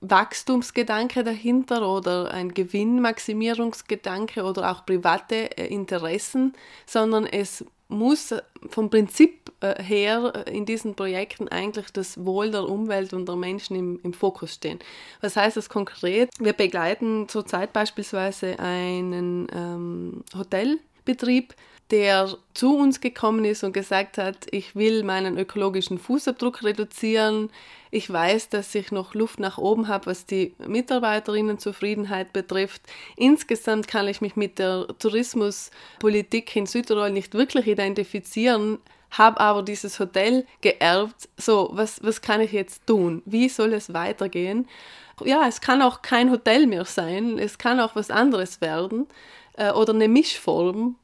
Wachstumsgedanke 0.00 1.24
dahinter 1.24 1.86
oder 1.86 2.30
ein 2.32 2.54
Gewinnmaximierungsgedanke 2.54 4.42
oder 4.44 4.72
auch 4.72 4.86
private 4.86 5.58
äh, 5.58 5.66
Interessen, 5.66 6.54
sondern 6.86 7.26
es 7.26 7.66
muss 7.90 8.34
vom 8.68 8.90
Prinzip 8.90 9.52
äh, 9.60 9.82
her 9.82 10.32
äh, 10.46 10.56
in 10.56 10.64
diesen 10.64 10.94
Projekten 10.94 11.48
eigentlich 11.48 11.90
das 11.92 12.24
Wohl 12.24 12.50
der 12.50 12.68
Umwelt 12.68 13.12
und 13.12 13.28
der 13.28 13.36
Menschen 13.36 13.76
im, 13.76 14.00
im 14.02 14.12
Fokus 14.12 14.54
stehen. 14.54 14.78
Was 15.20 15.36
heißt 15.36 15.56
das 15.56 15.68
konkret? 15.68 16.30
Wir 16.38 16.52
begleiten 16.52 17.28
zurzeit 17.28 17.72
beispielsweise 17.72 18.58
einen 18.58 19.48
ähm, 19.54 20.24
Hotelbetrieb, 20.36 21.54
der 21.90 22.36
zu 22.54 22.76
uns 22.76 23.00
gekommen 23.00 23.44
ist 23.44 23.64
und 23.64 23.72
gesagt 23.72 24.18
hat, 24.18 24.46
ich 24.50 24.76
will 24.76 25.02
meinen 25.02 25.36
ökologischen 25.36 25.98
Fußabdruck 25.98 26.62
reduzieren. 26.62 27.50
Ich 27.90 28.10
weiß, 28.10 28.50
dass 28.50 28.74
ich 28.74 28.92
noch 28.92 29.14
Luft 29.14 29.40
nach 29.40 29.58
oben 29.58 29.88
habe, 29.88 30.06
was 30.06 30.24
die 30.24 30.54
Mitarbeiterinnenzufriedenheit 30.58 32.32
betrifft. 32.32 32.82
Insgesamt 33.16 33.88
kann 33.88 34.06
ich 34.06 34.20
mich 34.20 34.36
mit 34.36 34.58
der 34.58 34.86
Tourismuspolitik 34.98 36.54
in 36.54 36.66
Südtirol 36.66 37.10
nicht 37.10 37.34
wirklich 37.34 37.66
identifizieren, 37.66 38.78
habe 39.10 39.40
aber 39.40 39.64
dieses 39.64 39.98
Hotel 39.98 40.46
geerbt. 40.60 41.28
So, 41.36 41.70
was, 41.72 42.02
was 42.04 42.20
kann 42.22 42.40
ich 42.40 42.52
jetzt 42.52 42.86
tun? 42.86 43.22
Wie 43.24 43.48
soll 43.48 43.72
es 43.72 43.92
weitergehen? 43.92 44.68
Ja, 45.24 45.46
es 45.48 45.60
kann 45.60 45.82
auch 45.82 46.00
kein 46.00 46.30
Hotel 46.30 46.66
mehr 46.66 46.84
sein, 46.84 47.38
es 47.38 47.58
kann 47.58 47.80
auch 47.80 47.96
was 47.96 48.10
anderes 48.10 48.60
werden 48.60 49.06
äh, 49.54 49.72
oder 49.72 49.92
eine 49.92 50.08
Mischform 50.08 50.96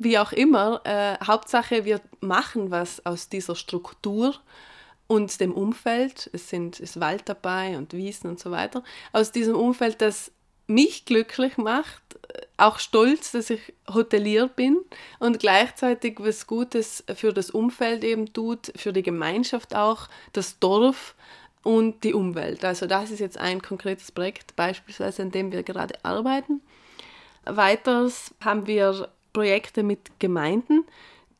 wie 0.00 0.18
auch 0.18 0.32
immer, 0.32 0.80
äh, 0.84 1.16
Hauptsache 1.22 1.84
wir 1.84 2.00
machen 2.20 2.70
was 2.70 3.04
aus 3.04 3.28
dieser 3.28 3.54
Struktur 3.54 4.34
und 5.10 5.40
dem 5.40 5.52
Umfeld, 5.52 6.30
es 6.32 6.48
sind 6.48 6.78
ist 6.78 7.00
Wald 7.00 7.22
dabei 7.24 7.76
und 7.76 7.94
Wiesen 7.94 8.30
und 8.30 8.38
so 8.38 8.52
weiter, 8.52 8.84
aus 9.12 9.32
diesem 9.32 9.56
Umfeld, 9.56 10.00
das 10.00 10.30
mich 10.68 11.04
glücklich 11.04 11.56
macht, 11.56 12.00
äh, 12.32 12.42
auch 12.58 12.78
stolz, 12.78 13.32
dass 13.32 13.50
ich 13.50 13.72
Hotelier 13.92 14.46
bin 14.46 14.78
und 15.18 15.40
gleichzeitig 15.40 16.18
was 16.20 16.46
Gutes 16.46 17.02
für 17.12 17.32
das 17.32 17.50
Umfeld 17.50 18.04
eben 18.04 18.32
tut, 18.32 18.72
für 18.76 18.92
die 18.92 19.02
Gemeinschaft 19.02 19.74
auch, 19.74 20.06
das 20.32 20.60
Dorf 20.60 21.16
und 21.64 22.04
die 22.04 22.14
Umwelt. 22.14 22.64
Also 22.64 22.86
das 22.86 23.10
ist 23.10 23.18
jetzt 23.18 23.36
ein 23.36 23.60
konkretes 23.60 24.12
Projekt 24.12 24.54
beispielsweise, 24.54 25.22
an 25.22 25.32
dem 25.32 25.50
wir 25.50 25.64
gerade 25.64 25.96
arbeiten. 26.04 26.60
Weiters 27.44 28.32
haben 28.44 28.68
wir 28.68 29.08
Projekte 29.32 29.82
mit 29.82 30.20
Gemeinden, 30.20 30.84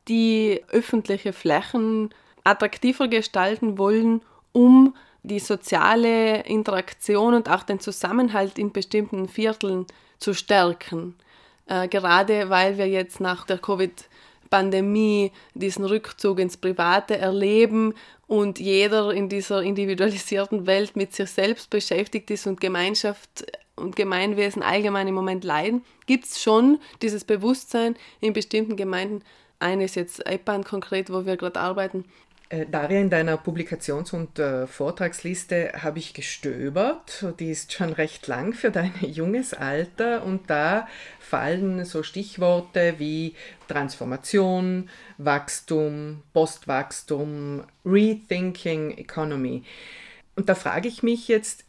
die 0.09 0.61
öffentliche 0.67 1.31
Flächen 1.31 2.09
attraktiver 2.43 3.07
gestalten 3.07 3.77
wollen, 3.77 4.21
um 4.51 4.95
die 5.23 5.39
soziale 5.39 6.43
Interaktion 6.45 7.33
und 7.33 7.49
auch 7.49 7.63
den 7.63 7.79
Zusammenhalt 7.79 8.57
in 8.57 8.71
bestimmten 8.71 9.27
Vierteln 9.27 9.85
zu 10.17 10.33
stärken. 10.33 11.15
Äh, 11.67 11.87
gerade 11.87 12.49
weil 12.49 12.77
wir 12.77 12.87
jetzt 12.87 13.19
nach 13.19 13.45
der 13.45 13.59
Covid-Pandemie 13.59 15.31
diesen 15.53 15.85
Rückzug 15.85 16.39
ins 16.39 16.57
Private 16.57 17.17
erleben 17.17 17.93
und 18.27 18.59
jeder 18.59 19.11
in 19.13 19.29
dieser 19.29 19.61
individualisierten 19.61 20.65
Welt 20.65 20.95
mit 20.95 21.13
sich 21.13 21.29
selbst 21.29 21.69
beschäftigt 21.69 22.31
ist 22.31 22.47
und 22.47 22.61
Gemeinschaft 22.61 23.45
und 23.75 23.95
Gemeinwesen 23.95 24.63
allgemein 24.63 25.07
im 25.07 25.15
Moment 25.15 25.43
leiden, 25.43 25.83
gibt 26.05 26.25
es 26.25 26.41
schon 26.41 26.79
dieses 27.01 27.23
Bewusstsein 27.23 27.95
in 28.19 28.33
bestimmten 28.33 28.75
Gemeinden. 28.75 29.23
Eine 29.59 29.85
ist 29.85 29.95
jetzt 29.95 30.25
EPAN 30.25 30.63
konkret, 30.63 31.11
wo 31.11 31.25
wir 31.25 31.37
gerade 31.37 31.59
arbeiten. 31.59 32.05
Äh, 32.51 32.65
Daria, 32.69 32.99
in 32.99 33.09
deiner 33.09 33.37
Publikations- 33.37 34.13
und 34.13 34.37
äh, 34.37 34.67
Vortragsliste 34.67 35.71
habe 35.81 35.99
ich 35.99 36.13
gestöbert. 36.13 37.25
Die 37.39 37.49
ist 37.49 37.71
schon 37.71 37.93
recht 37.93 38.27
lang 38.27 38.53
für 38.53 38.71
dein 38.71 38.93
junges 39.01 39.53
Alter 39.53 40.23
und 40.23 40.49
da 40.49 40.87
fallen 41.19 41.85
so 41.85 42.03
Stichworte 42.03 42.95
wie 42.97 43.35
Transformation, 43.69 44.89
Wachstum, 45.17 46.23
Postwachstum, 46.33 47.63
Rethinking 47.85 48.97
Economy. 48.97 49.63
Und 50.35 50.49
da 50.49 50.55
frage 50.55 50.89
ich 50.89 51.03
mich 51.03 51.29
jetzt, 51.29 51.63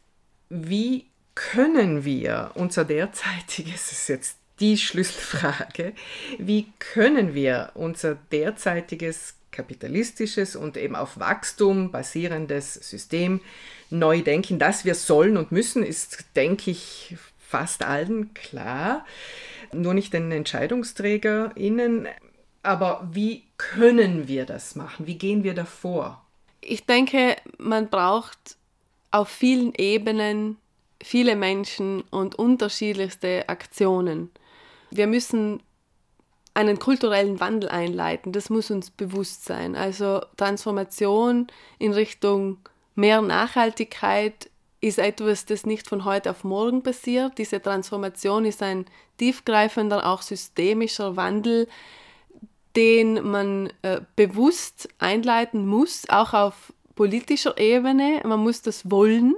wie 0.49 1.07
können 1.37 2.05
wir 2.05 2.51
unser 2.55 2.85
derzeitiges, 2.85 3.89
das 3.89 3.93
ist 3.93 4.09
jetzt 4.09 4.39
die 4.59 4.77
Schlüsselfrage, 4.77 5.93
wie 6.39 6.67
können 6.81 7.35
wir 7.35 7.71
unser 7.75 8.17
derzeitiges 8.33 9.37
kapitalistisches 9.53 10.57
und 10.57 10.77
eben 10.77 10.97
auf 10.97 11.21
Wachstum 11.21 11.91
basierendes 11.91 12.75
System 12.75 13.41
neu 13.91 14.23
denken, 14.23 14.59
dass 14.59 14.85
wir 14.85 14.95
sollen 14.95 15.37
und 15.37 15.53
müssen, 15.53 15.83
ist, 15.85 16.25
denke 16.35 16.71
ich, 16.71 17.17
fast 17.39 17.85
allen 17.85 18.35
klar, 18.35 19.07
nur 19.73 19.95
nicht 19.95 20.13
den 20.13 20.33
EntscheidungsträgerInnen. 20.33 22.09
Aber 22.63 23.09
wie 23.13 23.45
können 23.59 24.29
wir 24.29 24.47
das 24.47 24.75
machen? 24.75 25.07
Wie 25.07 25.19
gehen 25.19 25.45
wir 25.45 25.55
davor? 25.55 26.25
Ich 26.61 26.87
denke, 26.87 27.37
man 27.59 27.89
braucht 27.89 28.57
auf 29.11 29.29
vielen 29.29 29.75
Ebenen 29.75 30.57
viele 31.03 31.37
Menschen 31.37 32.03
und 32.11 32.37
unterschiedlichste 32.37 33.49
Aktionen. 33.49 34.31
Wir 34.91 35.07
müssen 35.07 35.63
einen 36.55 36.79
kulturellen 36.79 37.41
Wandel 37.41 37.69
einleiten, 37.71 38.33
das 38.33 38.51
muss 38.51 38.71
uns 38.71 38.91
bewusst 38.91 39.45
sein. 39.45 39.75
Also 39.75 40.21
Transformation 40.37 41.47
in 41.79 41.93
Richtung 41.93 42.59
mehr 42.95 43.23
Nachhaltigkeit 43.23 44.51
ist 44.81 44.99
etwas, 44.99 45.47
das 45.47 45.65
nicht 45.65 45.89
von 45.89 46.05
heute 46.05 46.31
auf 46.31 46.45
morgen 46.45 46.83
passiert. 46.83 47.39
Diese 47.39 47.63
Transformation 47.63 48.45
ist 48.45 48.63
ein 48.63 48.85
tiefgreifender, 49.17 50.07
auch 50.07 50.23
systemischer 50.23 51.17
Wandel, 51.17 51.69
den 52.75 53.23
man 53.31 53.73
äh, 53.83 54.01
bewusst 54.17 54.89
einleiten 54.99 55.67
muss, 55.67 56.09
auch 56.09 56.35
auf 56.35 56.73
politischer 56.97 57.59
Ebene. 57.59 58.21
Man 58.25 58.41
muss 58.41 58.63
das 58.63 58.91
wollen. 58.91 59.35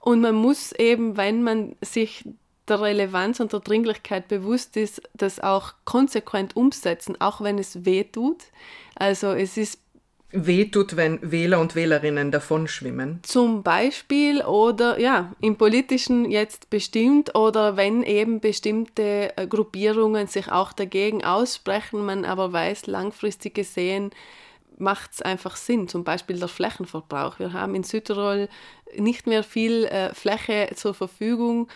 Und 0.00 0.20
man 0.20 0.34
muss 0.34 0.72
eben, 0.72 1.16
wenn 1.16 1.42
man 1.42 1.76
sich 1.80 2.24
der 2.68 2.80
Relevanz 2.80 3.40
und 3.40 3.52
der 3.52 3.60
Dringlichkeit 3.60 4.28
bewusst 4.28 4.76
ist, 4.76 5.02
das 5.14 5.40
auch 5.40 5.74
konsequent 5.84 6.56
umsetzen, 6.56 7.20
auch 7.20 7.40
wenn 7.40 7.58
es 7.58 7.84
weh 7.84 8.04
tut. 8.04 8.44
Also 8.94 9.32
es 9.32 9.56
ist 9.56 9.78
weh 10.34 10.64
tut, 10.64 10.96
wenn 10.96 11.30
Wähler 11.30 11.60
und 11.60 11.74
Wählerinnen 11.74 12.30
davon 12.30 12.66
schwimmen. 12.66 13.20
Zum 13.22 13.62
Beispiel 13.62 14.42
oder 14.42 14.98
ja, 14.98 15.32
im 15.40 15.56
politischen 15.56 16.30
jetzt 16.30 16.70
bestimmt 16.70 17.34
oder 17.34 17.76
wenn 17.76 18.02
eben 18.02 18.40
bestimmte 18.40 19.32
äh, 19.36 19.46
Gruppierungen 19.46 20.26
sich 20.26 20.50
auch 20.50 20.72
dagegen 20.72 21.24
aussprechen, 21.24 22.04
man 22.04 22.24
aber 22.24 22.52
weiß 22.52 22.86
langfristig 22.86 23.54
gesehen, 23.54 24.10
macht 24.76 25.12
es 25.12 25.22
einfach 25.22 25.56
Sinn. 25.56 25.86
Zum 25.86 26.02
Beispiel 26.02 26.38
der 26.38 26.48
Flächenverbrauch. 26.48 27.38
Wir 27.38 27.52
haben 27.52 27.76
in 27.76 27.84
Südtirol 27.84 28.48
nicht 28.96 29.26
mehr 29.26 29.44
viel 29.44 29.84
äh, 29.84 30.12
Fläche 30.14 30.70
zur 30.74 30.94
Verfügung 30.94 31.68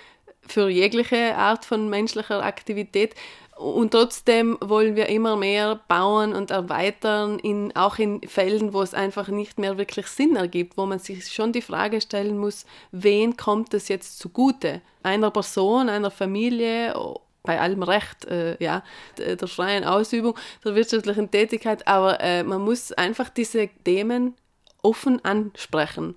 für 0.48 0.68
jegliche 0.68 1.36
Art 1.36 1.64
von 1.64 1.88
menschlicher 1.88 2.42
Aktivität. 2.42 3.14
Und 3.56 3.90
trotzdem 3.90 4.56
wollen 4.60 4.94
wir 4.94 5.08
immer 5.08 5.36
mehr 5.36 5.80
bauen 5.88 6.32
und 6.32 6.52
erweitern, 6.52 7.40
in, 7.40 7.74
auch 7.74 7.98
in 7.98 8.20
Fällen, 8.22 8.72
wo 8.72 8.82
es 8.82 8.94
einfach 8.94 9.28
nicht 9.28 9.58
mehr 9.58 9.78
wirklich 9.78 10.06
Sinn 10.06 10.36
ergibt, 10.36 10.76
wo 10.76 10.86
man 10.86 11.00
sich 11.00 11.32
schon 11.32 11.52
die 11.52 11.62
Frage 11.62 12.00
stellen 12.00 12.38
muss, 12.38 12.66
wen 12.92 13.36
kommt 13.36 13.74
es 13.74 13.88
jetzt 13.88 14.20
zugute? 14.20 14.80
Einer 15.02 15.32
Person, 15.32 15.88
einer 15.88 16.12
Familie, 16.12 16.94
bei 17.42 17.58
allem 17.58 17.82
Recht 17.82 18.26
äh, 18.26 18.62
ja, 18.62 18.84
der 19.16 19.48
freien 19.48 19.82
Ausübung 19.82 20.36
der 20.64 20.74
wirtschaftlichen 20.74 21.30
Tätigkeit, 21.30 21.88
aber 21.88 22.20
äh, 22.20 22.42
man 22.42 22.62
muss 22.62 22.92
einfach 22.92 23.30
diese 23.30 23.68
Themen 23.84 24.34
offen 24.82 25.24
ansprechen. 25.24 26.14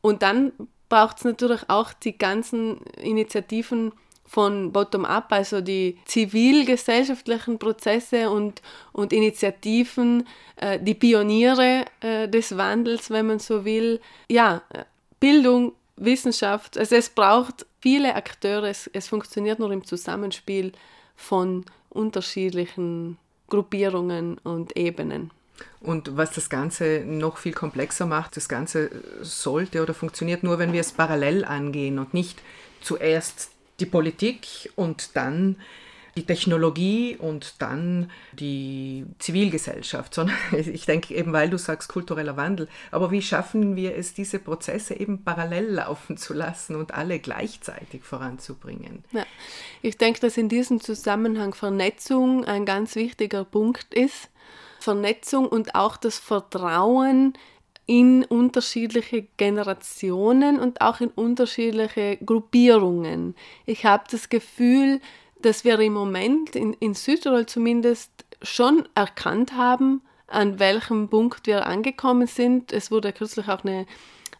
Und 0.00 0.22
dann 0.22 0.52
braucht 0.94 1.18
es 1.18 1.24
natürlich 1.24 1.68
auch 1.68 1.92
die 1.92 2.16
ganzen 2.16 2.78
Initiativen, 3.02 3.90
von 4.26 4.72
Bottom-up, 4.72 5.32
also 5.32 5.60
die 5.60 5.98
zivilgesellschaftlichen 6.06 7.58
Prozesse 7.58 8.30
und, 8.30 8.62
und 8.92 9.12
Initiativen, 9.12 10.26
äh, 10.56 10.78
die 10.80 10.94
Pioniere 10.94 11.84
äh, 12.00 12.28
des 12.28 12.56
Wandels, 12.56 13.10
wenn 13.10 13.26
man 13.26 13.38
so 13.38 13.64
will. 13.64 14.00
Ja, 14.28 14.62
Bildung, 15.20 15.72
Wissenschaft, 15.96 16.78
also 16.78 16.96
es 16.96 17.10
braucht 17.10 17.66
viele 17.80 18.14
Akteure, 18.14 18.64
es, 18.64 18.88
es 18.92 19.08
funktioniert 19.08 19.58
nur 19.58 19.70
im 19.70 19.84
Zusammenspiel 19.84 20.72
von 21.16 21.64
unterschiedlichen 21.90 23.18
Gruppierungen 23.48 24.38
und 24.38 24.76
Ebenen. 24.76 25.30
Und 25.80 26.16
was 26.16 26.32
das 26.32 26.48
Ganze 26.48 27.04
noch 27.06 27.36
viel 27.36 27.52
komplexer 27.52 28.06
macht, 28.06 28.36
das 28.36 28.48
Ganze 28.48 28.90
sollte 29.22 29.82
oder 29.82 29.94
funktioniert 29.94 30.42
nur, 30.42 30.58
wenn 30.58 30.72
wir 30.72 30.80
es 30.80 30.92
parallel 30.92 31.44
angehen 31.44 31.98
und 31.98 32.14
nicht 32.14 32.40
zuerst 32.80 33.50
die 33.80 33.86
Politik 33.86 34.70
und 34.76 35.16
dann 35.16 35.56
die 36.16 36.24
Technologie 36.24 37.16
und 37.16 37.60
dann 37.60 38.10
die 38.32 39.04
Zivilgesellschaft, 39.18 40.14
sondern 40.14 40.36
ich 40.52 40.86
denke 40.86 41.14
eben, 41.14 41.32
weil 41.32 41.50
du 41.50 41.58
sagst 41.58 41.88
kultureller 41.88 42.36
Wandel, 42.36 42.68
aber 42.90 43.10
wie 43.10 43.22
schaffen 43.22 43.76
wir 43.76 43.96
es, 43.96 44.14
diese 44.14 44.38
Prozesse 44.38 44.94
eben 44.94 45.24
parallel 45.24 45.70
laufen 45.70 46.16
zu 46.16 46.34
lassen 46.34 46.76
und 46.76 46.94
alle 46.94 47.18
gleichzeitig 47.18 48.04
voranzubringen? 48.04 49.04
Ja, 49.12 49.26
ich 49.82 49.98
denke, 49.98 50.20
dass 50.20 50.36
in 50.36 50.48
diesem 50.48 50.80
Zusammenhang 50.80 51.54
Vernetzung 51.54 52.44
ein 52.44 52.64
ganz 52.64 52.94
wichtiger 52.94 53.44
Punkt 53.44 53.92
ist. 53.92 54.30
Vernetzung 54.84 55.46
und 55.48 55.74
auch 55.74 55.96
das 55.96 56.18
Vertrauen 56.18 57.32
in 57.86 58.24
unterschiedliche 58.24 59.26
Generationen 59.36 60.58
und 60.58 60.80
auch 60.80 61.00
in 61.00 61.08
unterschiedliche 61.08 62.18
Gruppierungen. 62.18 63.34
Ich 63.66 63.84
habe 63.84 64.04
das 64.10 64.28
Gefühl, 64.28 65.00
dass 65.40 65.64
wir 65.64 65.78
im 65.80 65.92
Moment 65.92 66.56
in, 66.56 66.72
in 66.74 66.94
Südtirol 66.94 67.46
zumindest 67.46 68.10
schon 68.42 68.88
erkannt 68.94 69.54
haben, 69.54 70.02
an 70.26 70.58
welchem 70.58 71.08
Punkt 71.08 71.46
wir 71.46 71.66
angekommen 71.66 72.26
sind. 72.26 72.72
Es 72.72 72.90
wurde 72.90 73.12
kürzlich 73.12 73.48
auch 73.48 73.64
eine 73.64 73.86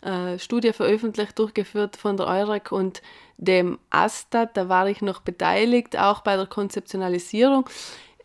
äh, 0.00 0.38
Studie 0.38 0.72
veröffentlicht, 0.72 1.38
durchgeführt 1.38 1.96
von 1.96 2.16
der 2.16 2.26
EUREC 2.26 2.72
und 2.72 3.02
dem 3.36 3.78
ASTAT. 3.90 4.56
Da 4.56 4.68
war 4.68 4.88
ich 4.88 5.02
noch 5.02 5.20
beteiligt, 5.20 5.98
auch 5.98 6.20
bei 6.20 6.36
der 6.36 6.46
Konzeptionalisierung. 6.46 7.68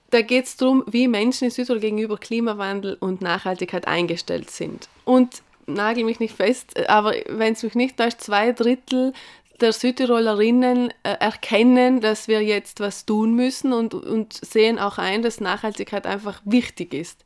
Da 0.09 0.21
geht 0.21 0.45
es 0.45 0.57
darum, 0.57 0.83
wie 0.87 1.07
Menschen 1.07 1.45
in 1.45 1.51
Südtirol 1.51 1.79
gegenüber 1.79 2.17
Klimawandel 2.17 2.97
und 2.99 3.21
Nachhaltigkeit 3.21 3.87
eingestellt 3.87 4.49
sind. 4.49 4.89
Und 5.05 5.43
nagel 5.67 6.03
mich 6.03 6.19
nicht 6.19 6.35
fest, 6.35 6.89
aber 6.89 7.13
wenn 7.27 7.53
es 7.53 7.63
mich 7.63 7.75
nicht 7.75 7.97
täuscht, 7.97 8.21
zwei 8.21 8.51
Drittel 8.51 9.13
der 9.61 9.73
Südtirolerinnen 9.73 10.91
äh, 11.03 11.15
erkennen, 11.19 12.01
dass 12.01 12.27
wir 12.27 12.41
jetzt 12.41 12.79
was 12.79 13.05
tun 13.05 13.35
müssen 13.35 13.73
und, 13.73 13.93
und 13.93 14.33
sehen 14.33 14.79
auch 14.79 14.97
ein, 14.97 15.21
dass 15.21 15.41
Nachhaltigkeit 15.41 16.05
einfach 16.05 16.41
wichtig 16.45 16.93
ist. 16.93 17.25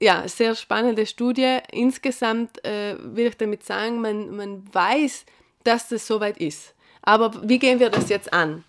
Ja, 0.00 0.26
sehr 0.26 0.54
spannende 0.54 1.06
Studie. 1.06 1.58
Insgesamt 1.70 2.64
äh, 2.64 2.96
will 2.98 3.26
ich 3.26 3.36
damit 3.36 3.64
sagen, 3.64 4.00
man, 4.00 4.34
man 4.34 4.64
weiß, 4.72 5.24
dass 5.64 5.88
das 5.88 6.06
soweit 6.06 6.38
ist. 6.38 6.74
Aber 7.02 7.48
wie 7.48 7.58
gehen 7.58 7.80
wir 7.80 7.90
das 7.90 8.08
jetzt 8.08 8.32
an? 8.32 8.64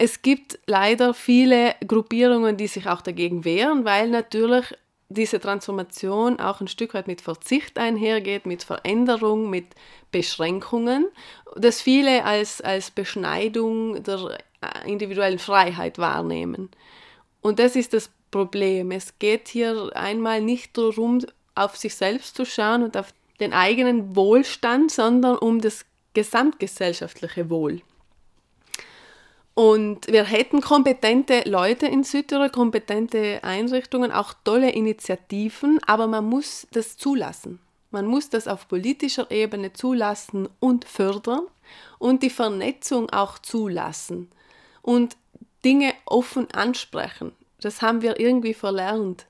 Es 0.00 0.22
gibt 0.22 0.60
leider 0.66 1.12
viele 1.12 1.74
Gruppierungen, 1.86 2.56
die 2.56 2.68
sich 2.68 2.86
auch 2.88 3.02
dagegen 3.02 3.44
wehren, 3.44 3.84
weil 3.84 4.08
natürlich 4.08 4.72
diese 5.08 5.40
Transformation 5.40 6.38
auch 6.38 6.60
ein 6.60 6.68
Stück 6.68 6.94
weit 6.94 7.08
mit 7.08 7.20
Verzicht 7.20 7.76
einhergeht, 7.78 8.46
mit 8.46 8.62
Veränderung, 8.62 9.50
mit 9.50 9.66
Beschränkungen, 10.12 11.08
das 11.56 11.82
viele 11.82 12.24
als, 12.24 12.60
als 12.60 12.92
Beschneidung 12.92 14.02
der 14.04 14.38
individuellen 14.86 15.40
Freiheit 15.40 15.98
wahrnehmen. 15.98 16.70
Und 17.40 17.58
das 17.58 17.74
ist 17.74 17.92
das 17.92 18.08
Problem. 18.30 18.92
Es 18.92 19.18
geht 19.18 19.48
hier 19.48 19.90
einmal 19.96 20.40
nicht 20.40 20.78
darum, 20.78 21.24
auf 21.56 21.76
sich 21.76 21.96
selbst 21.96 22.36
zu 22.36 22.44
schauen 22.44 22.84
und 22.84 22.96
auf 22.96 23.12
den 23.40 23.52
eigenen 23.52 24.14
Wohlstand, 24.14 24.92
sondern 24.92 25.38
um 25.38 25.60
das 25.60 25.84
gesamtgesellschaftliche 26.14 27.50
Wohl. 27.50 27.82
Und 29.58 30.06
wir 30.06 30.22
hätten 30.22 30.60
kompetente 30.60 31.42
Leute 31.44 31.88
in 31.88 32.04
Südtirol, 32.04 32.48
kompetente 32.48 33.42
Einrichtungen, 33.42 34.12
auch 34.12 34.32
tolle 34.44 34.70
Initiativen, 34.70 35.80
aber 35.84 36.06
man 36.06 36.26
muss 36.26 36.68
das 36.70 36.96
zulassen. 36.96 37.58
Man 37.90 38.06
muss 38.06 38.30
das 38.30 38.46
auf 38.46 38.68
politischer 38.68 39.32
Ebene 39.32 39.72
zulassen 39.72 40.48
und 40.60 40.84
fördern 40.84 41.40
und 41.98 42.22
die 42.22 42.30
Vernetzung 42.30 43.10
auch 43.10 43.40
zulassen 43.40 44.30
und 44.80 45.16
Dinge 45.64 45.92
offen 46.06 46.48
ansprechen. 46.52 47.32
Das 47.60 47.82
haben 47.82 48.00
wir 48.00 48.20
irgendwie 48.20 48.54
verlernt. 48.54 49.26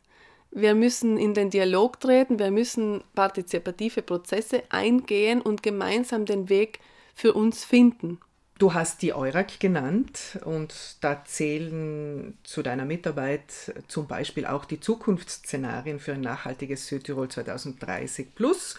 Wir 0.51 0.75
müssen 0.75 1.17
in 1.17 1.33
den 1.33 1.49
Dialog 1.49 2.01
treten, 2.01 2.39
wir 2.39 2.51
müssen 2.51 3.03
partizipative 3.15 4.03
Prozesse 4.03 4.63
eingehen 4.69 5.41
und 5.41 5.63
gemeinsam 5.63 6.27
den 6.27 6.51
Weg 6.51 6.81
für 7.15 7.33
uns 7.33 7.65
finden. 7.65 8.21
Du 8.59 8.75
hast 8.75 9.03
die 9.03 9.15
EURAC 9.15 9.61
genannt 9.61 10.41
und 10.45 10.97
da 11.01 11.25
zählen 11.25 12.37
zu 12.43 12.63
deiner 12.63 12.85
Mitarbeit 12.85 13.73
zum 13.87 14.09
Beispiel 14.09 14.47
auch 14.47 14.65
die 14.65 14.81
Zukunftsszenarien 14.81 16.01
für 16.01 16.15
ein 16.15 16.23
nachhaltiges 16.23 16.89
Südtirol 16.89 17.29
2030 17.29 18.35
plus. 18.35 18.77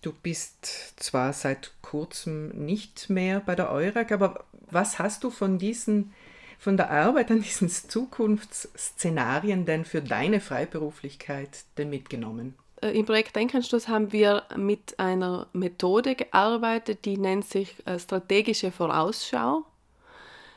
Du 0.00 0.12
bist 0.12 0.94
zwar 0.96 1.34
seit 1.34 1.72
kurzem 1.82 2.48
nicht 2.48 3.10
mehr 3.10 3.40
bei 3.40 3.54
der 3.54 3.70
EURAC, 3.70 4.10
aber 4.10 4.44
was 4.70 4.98
hast 4.98 5.22
du 5.22 5.30
von 5.30 5.58
diesen 5.58 6.14
von 6.58 6.78
der 6.78 6.90
Arbeit 6.90 7.30
an 7.30 7.42
diesen 7.42 7.68
Zukunftsszenarien 7.68 9.66
denn 9.66 9.84
für 9.84 10.00
deine 10.00 10.40
Freiberuflichkeit 10.40 11.64
denn 11.76 11.90
mitgenommen? 11.90 12.54
Äh, 12.80 12.98
im 12.98 13.06
Projekt 13.06 13.36
Denkanstoß 13.36 13.88
haben 13.88 14.12
wir 14.12 14.44
mit 14.56 14.98
einer 14.98 15.46
Methode 15.52 16.14
gearbeitet, 16.14 17.04
die 17.04 17.18
nennt 17.18 17.46
sich 17.46 17.74
äh, 17.86 17.98
strategische 17.98 18.70
Vorausschau. 18.70 19.64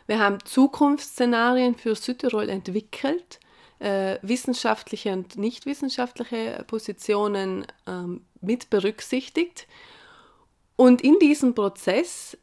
Wir 0.08 0.20
haben 0.20 0.44
Zukunftsszenarien 0.46 1.76
für 1.76 1.96
Südtirol 1.96 2.50
entwickelt, 2.50 3.40
äh, 3.80 4.18
wissenschaftliche 4.22 5.12
und 5.12 5.38
nicht 5.38 5.66
wissenschaftliche 5.66 6.64
Positionen 6.68 7.68
ähm, 7.86 8.26
mit 8.42 8.70
berücksichtigt. 8.70 9.68
Und 10.78 11.02
in 11.02 11.20
diesem 11.20 11.54
Prozess 11.54 12.38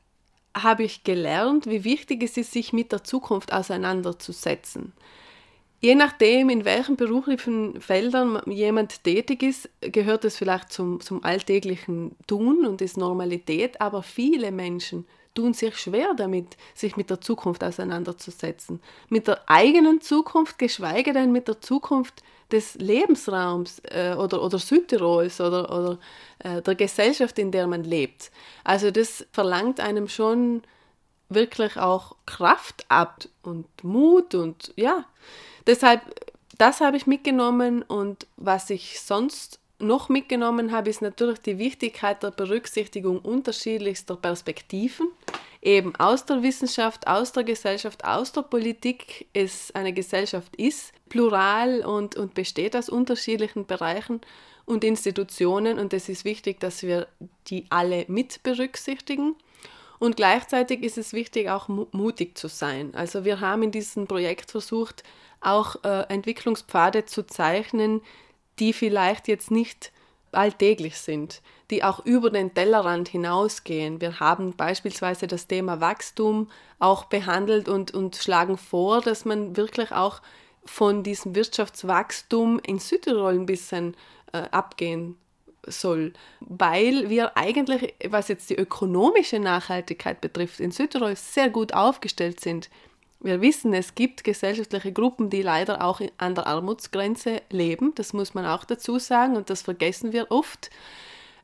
habe 0.57 0.85
ich 0.85 1.05
gelernt, 1.05 1.67
wie 1.67 1.85
wichtig 1.85 2.23
es 2.23 2.37
ist, 2.37 2.53
sich 2.53 2.73
mit 2.73 2.93
der 2.93 3.03
Zukunft 3.03 3.53
auseinanderzusetzen. 3.53 4.93
Je 5.85 5.95
nachdem, 5.95 6.49
in 6.49 6.65
welchen 6.65 6.97
beruflichen 6.97 7.79
Feldern 7.79 8.41
jemand 8.47 9.05
tätig 9.05 9.43
ist, 9.43 9.69
gehört 9.83 10.25
es 10.25 10.39
vielleicht 10.39 10.73
zum, 10.73 11.01
zum 11.01 11.23
alltäglichen 11.23 12.17
Tun 12.27 12.65
und 12.65 12.81
ist 12.81 12.97
Normalität, 12.97 13.83
aber 13.83 14.03
viele 14.03 14.51
Menschen 14.51 15.07
tun 15.35 15.53
sich 15.53 15.77
schwer 15.77 16.15
damit, 16.17 16.57
sich 16.75 16.97
mit 16.97 17.11
der 17.11 17.21
Zukunft 17.21 17.63
auseinanderzusetzen. 17.63 18.81
Mit 19.11 19.29
der 19.29 19.43
eigenen 19.47 20.01
Zukunft, 20.01 20.59
geschweige 20.59 21.13
denn 21.13 21.33
mit 21.33 21.49
der 21.49 21.61
Zukunft 21.61 22.23
des 22.51 22.77
Lebensraums 22.77 23.81
äh, 23.81 24.15
oder, 24.17 24.43
oder 24.43 24.59
Südtirols 24.59 25.39
oder, 25.43 25.65
oder 25.65 25.99
äh, 26.39 26.63
der 26.63 26.77
Gesellschaft, 26.77 27.39
in 27.39 27.51
der 27.51 27.67
man 27.67 27.85
lebt. 27.85 28.31
Also 28.65 28.91
das 28.91 29.27
verlangt 29.33 29.81
einem 29.81 30.09
schon 30.09 30.63
wirklich 31.29 31.77
auch 31.77 32.17
Kraft 32.25 32.87
ab 32.89 33.27
und 33.43 33.67
Mut 33.83 34.35
und 34.35 34.73
ja, 34.77 35.05
Deshalb, 35.67 36.03
das 36.59 36.81
habe 36.81 36.97
ich 36.97 37.07
mitgenommen 37.07 37.83
und 37.83 38.27
was 38.37 38.71
ich 38.71 39.01
sonst 39.01 39.59
noch 39.79 40.09
mitgenommen 40.09 40.73
habe, 40.73 40.91
ist 40.91 41.03
natürlich 41.03 41.41
die 41.41 41.59
Wichtigkeit 41.59 42.23
der 42.23 42.31
Berücksichtigung 42.31 43.19
unterschiedlichster 43.19 44.17
Perspektiven 44.17 45.09
eben 45.65 45.97
aus 45.97 46.27
der 46.27 46.43
Wissenschaft, 46.43 47.07
aus 47.07 47.33
der 47.33 47.43
Gesellschaft, 47.43 48.05
aus 48.05 48.33
der 48.33 48.43
Politik 48.43 49.27
es 49.33 49.75
eine 49.75 49.93
Gesellschaft 49.93 50.55
ist, 50.57 50.93
plural 51.09 51.81
und, 51.85 52.17
und 52.17 52.35
besteht 52.35 52.77
aus 52.77 52.89
unterschiedlichen 52.89 53.67
Bereichen 53.67 54.21
und 54.67 54.85
Institutionen 54.85 55.79
und 55.79 55.93
es 55.93 56.09
ist 56.09 56.25
wichtig, 56.25 56.61
dass 56.61 56.83
wir 56.83 57.07
die 57.49 57.67
alle 57.71 58.05
mit 58.09 58.43
berücksichtigen. 58.43 59.37
Und 59.99 60.17
gleichzeitig 60.17 60.83
ist 60.83 60.99
es 60.99 61.13
wichtig, 61.13 61.49
auch 61.49 61.69
mutig 61.69 62.37
zu 62.37 62.49
sein. 62.49 62.95
Also 62.95 63.25
wir 63.25 63.41
haben 63.41 63.63
in 63.63 63.71
diesem 63.71 64.07
Projekt 64.07 64.51
versucht, 64.51 65.03
auch 65.41 65.77
äh, 65.85 66.03
Entwicklungspfade 66.09 67.05
zu 67.05 67.27
zeichnen, 67.27 68.01
die 68.59 68.73
vielleicht 68.73 69.29
jetzt 69.29 69.51
nicht 69.51 69.93
alltäglich 70.33 70.99
sind, 70.99 71.43
die 71.71 71.85
auch 71.85 72.05
über 72.05 72.31
den 72.31 72.53
Tellerrand 72.55 73.09
hinausgehen. 73.09 74.01
Wir 74.01 74.21
haben 74.21 74.57
beispielsweise 74.57 75.27
das 75.27 75.47
Thema 75.47 75.81
Wachstum 75.81 76.51
auch 76.79 77.05
behandelt 77.05 77.69
und, 77.69 77.93
und 77.95 78.17
schlagen 78.17 78.59
vor, 78.59 79.01
dass 79.01 79.25
man 79.25 79.57
wirklich 79.57 79.93
auch 79.93 80.21
von 80.65 81.03
diesem 81.03 81.35
Wirtschaftswachstum 81.35 82.59
in 82.59 82.79
Südtirol 82.79 83.35
ein 83.35 83.47
bisschen 83.47 83.97
äh, 84.33 84.39
abgehen 84.51 85.17
soll, 85.67 86.13
weil 86.41 87.11
wir 87.11 87.37
eigentlich, 87.37 87.95
was 88.09 88.29
jetzt 88.29 88.51
die 88.51 88.57
ökonomische 88.57 89.39
Nachhaltigkeit 89.39 90.21
betrifft, 90.21 90.61
in 90.61 90.71
Südtirol 90.71 91.17
sehr 91.17 91.51
gut 91.51 91.75
aufgestellt 91.75 92.41
sind. 92.41 92.71
Wir 93.21 93.41
wissen, 93.41 93.73
es 93.73 93.95
gibt 93.95 94.23
gesellschaftliche 94.23 94.93
Gruppen, 94.93 95.31
die 95.31 95.43
leider 95.43 95.83
auch 95.83 96.01
an 96.19 96.35
der 96.35 96.47
Armutsgrenze 96.47 97.41
leben. 97.51 97.95
Das 97.95 98.13
muss 98.13 98.35
man 98.35 98.45
auch 98.45 98.65
dazu 98.65 98.99
sagen 98.99 99.37
und 99.37 99.49
das 99.49 99.63
vergessen 99.63 100.13
wir 100.13 100.31
oft. 100.31 100.71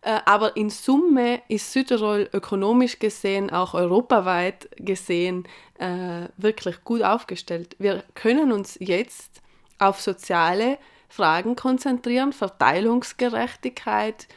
Äh, 0.03 0.21
aber 0.25 0.57
in 0.57 0.71
Summe 0.71 1.43
ist 1.49 1.73
Südtirol 1.73 2.29
ökonomisch 2.33 2.99
gesehen, 2.99 3.51
auch 3.51 3.75
europaweit 3.75 4.69
gesehen, 4.77 5.47
äh, 5.79 6.29
wirklich 6.37 6.85
gut 6.85 7.03
aufgestellt. 7.03 7.77
Wir 7.79 8.05
können 8.15 8.53
uns 8.53 8.77
jetzt 8.81 9.41
auf 9.79 10.01
soziale 10.01 10.79
Fragen 11.11 11.57
konzentrieren, 11.57 12.33
Verteilungsgerechtigkeit, 12.33 14.29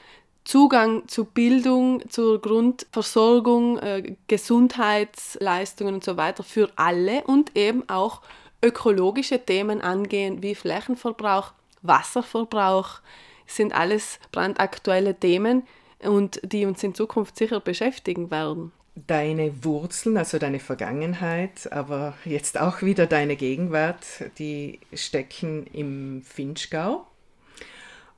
Zugang 0.44 1.08
zu 1.08 1.24
Bildung, 1.24 2.04
zur 2.10 2.42
Grundversorgung, 2.42 3.78
äh, 3.78 4.16
Gesundheitsleistungen 4.28 5.94
und 5.96 6.04
so 6.04 6.18
weiter 6.18 6.44
für 6.44 6.70
alle 6.76 7.24
und 7.24 7.56
eben 7.56 7.88
auch 7.88 8.22
ökologische 8.62 9.40
Themen 9.40 9.82
angehen 9.82 10.44
wie 10.44 10.56
Flächenverbrauch, 10.56 11.54
Wasserverbrauch, 11.82 13.00
sind 13.46 13.74
alles 13.74 14.20
brandaktuelle 14.32 15.16
Themen 15.18 15.64
und 16.00 16.42
die 16.44 16.66
uns 16.66 16.84
in 16.84 16.96
Zukunft 16.96 17.38
sicher 17.38 17.60
beschäftigen 17.60 18.32
werden. 18.32 18.74
Deine 18.96 19.64
Wurzeln, 19.64 20.18
also 20.18 20.38
deine 20.38 20.60
Vergangenheit, 20.60 21.72
aber 21.72 22.14
jetzt 22.26 22.60
auch 22.60 22.84
wieder 22.84 23.08
deine 23.08 23.36
Gegenwart, 23.36 24.06
die 24.38 24.80
stecken 24.94 25.66
im 25.74 26.22
Finchgau. 26.22 27.08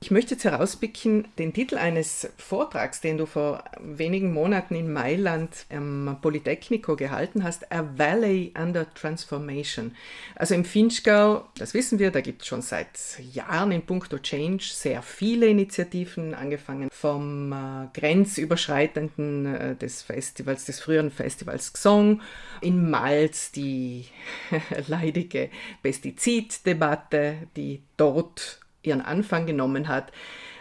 Ich 0.01 0.12
möchte 0.12 0.36
jetzt 0.36 0.43
herauspicken 0.43 1.27
den 1.39 1.53
Titel 1.53 1.77
eines 1.77 2.29
Vortrags, 2.38 3.01
den 3.01 3.17
du 3.17 3.25
vor 3.25 3.63
wenigen 3.79 4.34
Monaten 4.34 4.75
in 4.75 4.91
Mailand 4.91 5.65
am 5.69 6.19
Polytechnico 6.21 6.95
gehalten 6.95 7.43
hast, 7.43 7.71
A 7.71 7.89
Valley 7.97 8.53
Under 8.55 8.93
Transformation. 8.93 9.95
Also 10.36 10.53
im 10.53 10.65
Finchgau, 10.65 11.45
das 11.58 11.73
wissen 11.73 11.97
wir, 11.97 12.12
da 12.12 12.21
gibt 12.21 12.41
es 12.41 12.47
schon 12.47 12.62
seit 12.62 12.99
Jahren 13.34 13.71
in 13.71 13.84
puncto 13.84 14.19
Change 14.19 14.65
sehr 14.65 15.01
viele 15.01 15.47
Initiativen, 15.47 16.36
angefangen 16.36 16.89
vom 16.91 17.53
äh, 17.53 17.88
grenzüberschreitenden 17.97 19.55
äh, 19.55 19.75
des 19.75 20.01
Festivals, 20.01 20.65
des 20.65 20.81
früheren 20.81 21.10
Festivals 21.10 21.71
Xong, 21.73 22.21
in 22.62 22.89
Malz 22.91 23.51
die 23.53 24.05
leidige 24.88 25.49
Pestiziddebatte, 25.81 27.47
die 27.55 27.81
dort 27.97 28.60
ihren 28.88 29.02
Anfang 29.02 29.45
genommen 29.45 29.88
hat, 29.88 30.12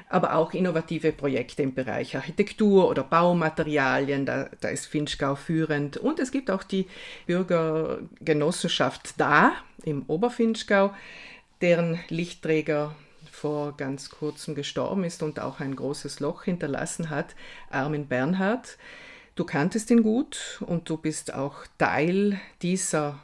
aber 0.09 0.35
auch 0.35 0.53
innovative 0.53 1.13
Projekte 1.13 1.63
im 1.63 1.75
Bereich 1.75 2.15
Architektur 2.15 2.89
oder 2.89 3.03
Baumaterialien, 3.03 4.27
da, 4.27 4.49
da 4.61 4.69
ist 4.69 4.87
Finchgau 4.87 5.35
führend. 5.35 5.97
Und 5.97 6.21
es 6.21 6.31
gibt 6.31 6.51
auch 6.51 6.63
die 6.63 6.87
Bürgergenossenschaft 7.27 9.15
da 9.19 9.53
im 9.85 10.05
Oberfinchgau, 10.07 10.95
deren 11.61 11.99
Lichtträger 12.09 12.95
vor 13.31 13.77
ganz 13.77 14.11
kurzem 14.11 14.55
gestorben 14.55 15.05
ist 15.05 15.23
und 15.23 15.41
auch 15.41 15.61
ein 15.61 15.75
großes 15.75 16.21
Loch 16.21 16.45
hinterlassen 16.45 17.11
hat, 17.11 17.35
Armin 17.71 18.07
Bernhard. 18.07 18.79
Du 19.35 19.45
kanntest 19.45 19.91
ihn 19.91 20.03
gut 20.03 20.63
und 20.65 20.89
du 20.89 20.97
bist 20.97 21.35
auch 21.35 21.67
Teil 21.77 22.41
dieser 22.63 23.19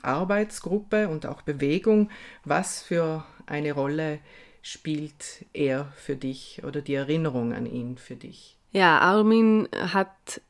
Arbeitsgruppe 0.00 1.08
und 1.08 1.26
auch 1.26 1.42
Bewegung. 1.42 2.10
Was 2.44 2.80
für 2.82 3.24
eine 3.52 3.72
Rolle 3.72 4.18
spielt 4.62 5.44
er 5.52 5.92
für 5.96 6.16
dich 6.16 6.62
oder 6.64 6.80
die 6.80 6.94
Erinnerung 6.94 7.52
an 7.52 7.66
ihn 7.66 7.98
für 7.98 8.16
dich? 8.16 8.56
Ja, 8.72 8.98
Armin 8.98 9.68
hat 9.72 10.40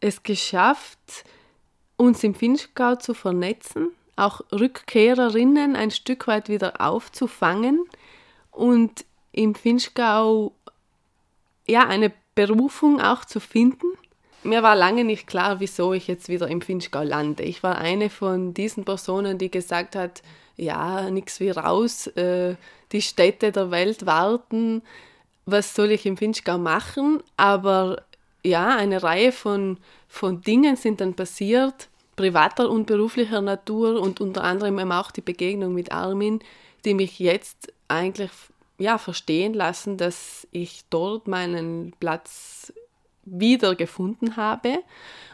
es 0.00 0.22
geschafft, 0.22 1.24
uns 1.96 2.24
im 2.24 2.34
Finchgau 2.34 2.96
zu 2.96 3.14
vernetzen, 3.14 3.88
auch 4.16 4.40
Rückkehrerinnen 4.52 5.76
ein 5.76 5.90
Stück 5.90 6.26
weit 6.26 6.48
wieder 6.48 6.80
aufzufangen 6.80 7.84
und 8.50 9.04
im 9.32 9.54
Finchgau 9.54 10.52
ja 11.66 11.86
eine 11.86 12.12
Berufung 12.34 13.00
auch 13.00 13.24
zu 13.24 13.40
finden. 13.40 13.86
Mir 14.42 14.62
war 14.62 14.74
lange 14.74 15.04
nicht 15.04 15.26
klar, 15.26 15.60
wieso 15.60 15.92
ich 15.92 16.06
jetzt 16.06 16.28
wieder 16.28 16.48
im 16.48 16.62
Finchgau 16.62 17.02
lande. 17.02 17.42
Ich 17.42 17.62
war 17.62 17.78
eine 17.78 18.10
von 18.10 18.54
diesen 18.54 18.84
Personen, 18.84 19.38
die 19.38 19.50
gesagt 19.50 19.94
hat, 19.94 20.22
ja, 20.58 21.08
nichts 21.10 21.40
wie 21.40 21.50
raus, 21.50 22.08
äh, 22.08 22.56
die 22.92 23.02
Städte 23.02 23.52
der 23.52 23.70
Welt 23.70 24.04
warten, 24.04 24.82
was 25.46 25.74
soll 25.74 25.92
ich 25.92 26.04
im 26.04 26.16
Finchgau 26.18 26.58
machen? 26.58 27.22
Aber 27.36 28.02
ja, 28.44 28.76
eine 28.76 29.02
Reihe 29.02 29.32
von, 29.32 29.78
von 30.08 30.42
Dingen 30.42 30.76
sind 30.76 31.00
dann 31.00 31.14
passiert, 31.14 31.88
privater 32.16 32.68
und 32.68 32.86
beruflicher 32.86 33.40
Natur 33.40 34.00
und 34.00 34.20
unter 34.20 34.44
anderem 34.44 34.78
eben 34.78 34.92
auch 34.92 35.10
die 35.10 35.20
Begegnung 35.20 35.72
mit 35.72 35.92
Armin, 35.92 36.40
die 36.84 36.94
mich 36.94 37.18
jetzt 37.18 37.72
eigentlich 37.86 38.30
ja, 38.78 38.98
verstehen 38.98 39.54
lassen, 39.54 39.96
dass 39.96 40.46
ich 40.50 40.84
dort 40.90 41.26
meinen 41.26 41.92
Platz 41.98 42.72
wiedergefunden 43.24 44.36
habe 44.36 44.78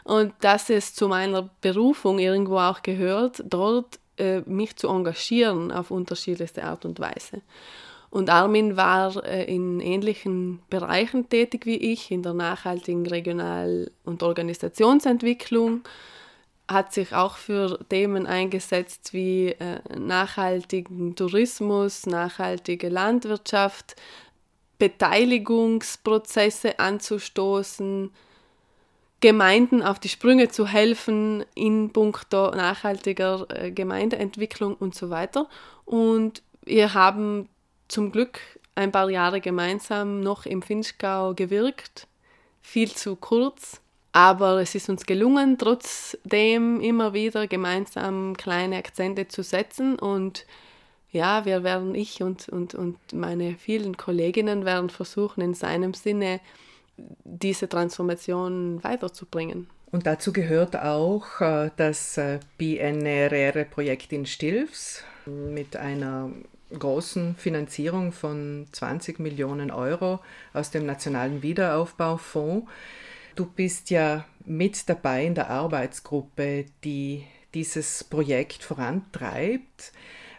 und 0.03 0.33
dass 0.41 0.69
es 0.69 0.93
zu 0.93 1.07
meiner 1.07 1.49
Berufung 1.61 2.19
irgendwo 2.19 2.57
auch 2.57 2.81
gehört, 2.81 3.43
dort 3.45 3.99
mich 4.45 4.75
zu 4.77 4.87
engagieren 4.87 5.71
auf 5.71 5.91
unterschiedlichste 5.91 6.63
Art 6.63 6.85
und 6.85 6.99
Weise. 6.99 7.41
Und 8.15 8.29
Armin 8.29 8.77
war 8.77 9.25
äh, 9.25 9.43
in 9.43 9.81
ähnlichen 9.81 10.61
Bereichen 10.69 11.27
tätig 11.27 11.65
wie 11.65 11.75
ich, 11.75 12.11
in 12.11 12.23
der 12.23 12.33
nachhaltigen 12.33 13.05
Regional- 13.05 13.91
und 14.05 14.23
Organisationsentwicklung, 14.23 15.81
hat 16.65 16.93
sich 16.93 17.13
auch 17.13 17.35
für 17.35 17.77
Themen 17.89 18.25
eingesetzt 18.25 19.11
wie 19.11 19.49
äh, 19.49 19.81
nachhaltigen 19.99 21.17
Tourismus, 21.17 22.05
nachhaltige 22.05 22.87
Landwirtschaft, 22.87 23.97
Beteiligungsprozesse 24.79 26.79
anzustoßen, 26.79 28.11
Gemeinden 29.25 29.81
auf 29.81 29.97
die 29.97 30.09
Sprünge 30.09 30.49
zu 30.49 30.67
helfen 30.67 31.43
in 31.55 31.89
puncto 31.89 32.51
nachhaltiger 32.51 33.47
äh, 33.49 33.71
Gemeindeentwicklung 33.71 34.75
und 34.75 34.93
so 34.93 35.09
weiter. 35.09 35.49
Und 35.83 36.43
wir 36.63 36.93
haben 36.93 37.49
zum 37.87 38.11
Glück 38.11 38.39
ein 38.75 38.91
paar 38.91 39.09
Jahre 39.09 39.41
gemeinsam 39.41 40.19
noch 40.19 40.45
im 40.45 40.61
Finchgau 40.61 41.33
gewirkt, 41.33 42.05
viel 42.61 42.91
zu 42.91 43.15
kurz, 43.15 43.81
aber 44.11 44.61
es 44.61 44.75
ist 44.75 44.89
uns 44.89 45.07
gelungen, 45.07 45.57
trotzdem 45.57 46.79
immer 46.79 47.13
wieder 47.13 47.47
gemeinsam 47.47 48.37
kleine 48.37 48.77
Akzente 48.77 49.27
zu 49.27 49.41
setzen. 49.41 49.97
Und 49.97 50.45
ja, 51.11 51.45
wir 51.45 51.63
werden, 51.63 51.95
ich 51.95 52.21
und, 52.21 52.47
und, 52.47 52.75
und 52.75 52.99
meine 53.11 53.55
vielen 53.55 53.97
Kolleginnen 53.97 54.65
werden 54.65 54.91
versuchen, 54.91 55.41
in 55.41 55.55
seinem 55.55 55.95
Sinne 55.95 56.41
diese 56.97 57.67
Transformation 57.67 58.83
weiterzubringen. 58.83 59.67
Und 59.91 60.05
dazu 60.05 60.33
gehört 60.33 60.75
auch 60.75 61.39
äh, 61.41 61.71
das 61.77 62.17
äh, 62.17 62.39
BNRR-Projekt 62.57 64.11
in 64.13 64.25
Stilfs 64.25 65.03
mit 65.25 65.75
einer 65.75 66.31
großen 66.77 67.35
Finanzierung 67.35 68.11
von 68.11 68.67
20 68.71 69.19
Millionen 69.19 69.71
Euro 69.71 70.19
aus 70.53 70.71
dem 70.71 70.85
Nationalen 70.85 71.41
Wiederaufbaufonds. 71.41 72.67
Du 73.35 73.45
bist 73.45 73.89
ja 73.89 74.25
mit 74.45 74.89
dabei 74.89 75.25
in 75.25 75.35
der 75.35 75.49
Arbeitsgruppe, 75.49 76.65
die 76.83 77.25
dieses 77.53 78.03
Projekt 78.03 78.63
vorantreibt. 78.63 79.91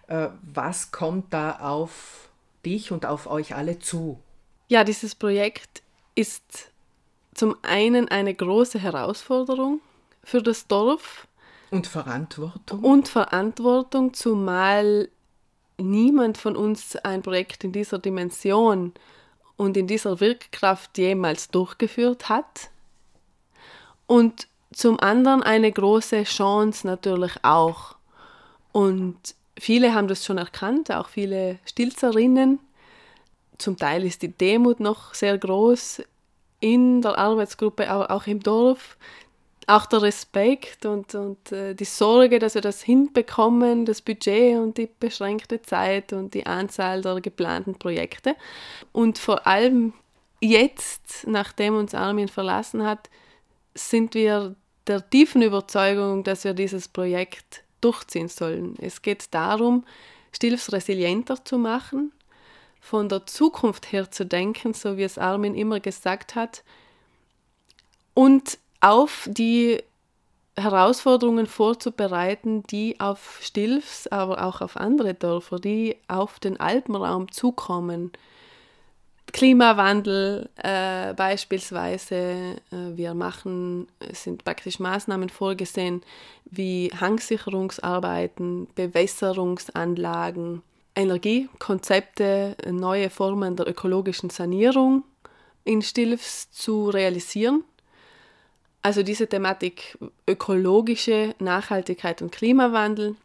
Äh, 0.09 0.29
was 0.42 0.90
kommt 0.90 1.33
da 1.33 1.53
auf 1.61 2.29
dich 2.64 2.92
und 2.92 3.07
auf 3.07 3.27
euch 3.27 3.55
alle 3.55 3.79
zu? 3.79 4.21
Ja, 4.69 4.85
dieses 4.85 5.14
Projekt 5.14 5.83
ist 6.16 6.72
zum 7.35 7.55
einen 7.62 8.09
eine 8.09 8.35
große 8.35 8.81
Herausforderung. 8.81 9.81
für 10.24 10.42
das 10.42 10.66
Dorf. 10.66 11.29
Und 11.70 11.87
Verantwortung. 11.87 12.83
Und 12.83 13.07
Verantwortung, 13.07 14.12
zumal 14.12 15.09
niemand 15.79 16.37
von 16.37 16.57
uns 16.57 16.96
ein 16.96 17.22
Projekt 17.22 17.62
in 17.62 17.70
dieser 17.70 17.98
Dimension 17.98 18.92
und 19.57 19.76
in 19.76 19.87
dieser 19.87 20.18
Wirkkraft 20.18 20.98
jemals 20.98 21.48
durchgeführt 21.48 22.29
hat. 22.29 22.70
Und 24.07 24.48
zum 24.72 24.98
anderen 24.98 25.42
eine 25.42 25.70
große 25.70 26.24
Chance 26.24 26.87
natürlich 26.87 27.33
auch. 27.42 27.94
Und 28.72 29.37
viele 29.59 29.94
haben 29.94 30.09
das 30.09 30.24
schon 30.24 30.38
erkannt, 30.38 30.90
auch 30.90 31.09
viele 31.09 31.59
Stilzerinnen. 31.64 32.59
Zum 33.59 33.77
Teil 33.77 34.05
ist 34.05 34.23
die 34.23 34.29
Demut 34.29 34.81
noch 34.81 35.14
sehr 35.14 35.37
groß 35.38 36.03
in 36.61 37.03
der 37.03 37.19
Arbeitsgruppe, 37.19 37.88
aber 37.88 38.11
auch 38.11 38.27
im 38.27 38.40
Dorf. 38.40 38.97
Auch 39.69 39.87
der 39.87 40.03
Respekt 40.03 40.87
und, 40.87 41.14
und 41.16 41.51
äh, 41.51 41.75
die 41.75 41.85
Sorge, 41.85 42.38
dass 42.38 42.55
wir 42.55 42.62
das 42.62 42.83
hinbekommen, 42.83 43.85
das 43.85 44.01
Budget 44.01 44.59
und 44.59 44.79
die 44.79 44.88
beschränkte 45.01 45.61
Zeit 45.61 46.12
und 46.12 46.35
die 46.35 46.47
Anzahl 46.47 47.03
der 47.03 47.21
geplanten 47.21 47.75
Projekte. 47.75 48.37
Und 48.92 49.19
vor 49.19 49.45
allem 49.47 49.92
jetzt, 50.40 51.27
nachdem 51.27 51.77
uns 51.77 51.95
Armin 51.95 52.29
verlassen 52.29 52.85
hat, 52.85 53.11
sind 53.75 54.14
wir 54.14 54.55
der 54.87 55.09
tiefen 55.11 55.42
Überzeugung, 55.42 56.23
dass 56.23 56.45
wir 56.45 56.55
dieses 56.55 56.87
Projekt 56.87 57.64
durchziehen 57.81 58.29
sollen. 58.29 58.77
Es 58.81 59.03
geht 59.03 59.35
darum, 59.35 59.85
Stilfs 60.33 60.73
resilienter 60.73 61.45
zu 61.45 61.59
machen, 61.59 62.12
von 62.88 63.09
der 63.09 63.27
Zukunft 63.27 63.90
her 63.90 64.11
zu 64.11 64.25
denken, 64.25 64.72
so 64.72 64.96
wie 64.96 65.03
es 65.03 65.18
Armin 65.18 65.57
immer 65.57 65.81
gesagt 65.81 66.37
hat, 66.37 66.62
und 68.14 68.59
auf 68.81 69.29
die 69.31 69.83
Herausforderungen 70.57 71.46
vorzubereiten, 71.46 72.62
die 72.62 72.99
auf 73.01 73.40
Stilfs, 73.42 74.07
aber 74.07 74.44
auch 74.44 74.61
auf 74.61 74.77
andere 74.77 75.14
Dörfer, 75.14 75.59
die 75.59 75.96
auf 76.09 76.38
den 76.38 76.59
Alpenraum 76.61 77.31
zukommen. 77.31 78.12
Klimawandel 79.33 80.49
äh, 80.57 81.12
beispielsweise. 81.12 82.14
Äh, 82.70 82.96
wir 82.96 83.12
machen, 83.14 83.88
sind 84.12 84.44
praktisch 84.44 84.79
Maßnahmen 84.79 85.29
vorgesehen 85.29 86.03
wie 86.46 86.90
Hangsicherungsarbeiten, 86.99 88.68
Bewässerungsanlagen, 88.77 90.62
Energiekonzepte, 90.96 92.56
neue 92.70 93.11
Formen 93.11 93.54
der 93.54 93.68
ökologischen 93.68 94.30
Sanierung 94.30 95.04
in 95.64 95.82
Stilfs 95.82 96.50
zu 96.50 96.88
realisieren. 96.88 97.64
Also 98.82 99.02
diese 99.02 99.28
Thematik 99.28 99.98
ökologische 100.26 101.35
Nachhaltigkeit 101.38 102.22
und 102.22 102.32
Klimawandel. 102.32 103.16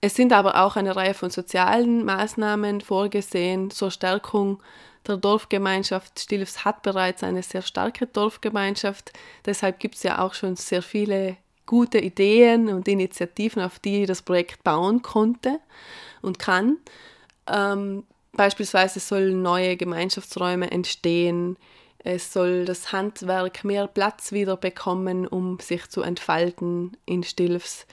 Es 0.00 0.14
sind 0.14 0.32
aber 0.32 0.62
auch 0.62 0.76
eine 0.76 0.96
Reihe 0.96 1.12
von 1.12 1.28
sozialen 1.30 2.04
Maßnahmen 2.04 2.80
vorgesehen 2.80 3.70
zur 3.70 3.90
Stärkung 3.90 4.62
der 5.06 5.18
Dorfgemeinschaft. 5.18 6.20
Stilfs 6.20 6.64
hat 6.64 6.82
bereits 6.82 7.22
eine 7.22 7.42
sehr 7.42 7.62
starke 7.62 8.06
Dorfgemeinschaft. 8.06 9.12
Deshalb 9.44 9.80
gibt 9.80 9.96
es 9.96 10.04
ja 10.04 10.20
auch 10.20 10.32
schon 10.32 10.56
sehr 10.56 10.82
viele 10.82 11.36
gute 11.66 11.98
Ideen 11.98 12.68
und 12.68 12.88
Initiativen, 12.88 13.62
auf 13.62 13.78
die 13.78 14.06
das 14.06 14.22
Projekt 14.22 14.64
bauen 14.64 15.02
konnte 15.02 15.60
und 16.22 16.38
kann. 16.38 16.78
Ähm, 17.46 18.04
beispielsweise 18.32 19.00
sollen 19.00 19.42
neue 19.42 19.76
Gemeinschaftsräume 19.76 20.70
entstehen. 20.70 21.56
Es 22.02 22.32
soll 22.32 22.64
das 22.64 22.92
Handwerk 22.92 23.64
mehr 23.64 23.86
Platz 23.86 24.32
wieder 24.32 24.56
bekommen, 24.56 25.26
um 25.26 25.58
sich 25.60 25.88
zu 25.88 26.02
entfalten 26.02 26.96
in 27.04 27.22
Stilfs. 27.22 27.86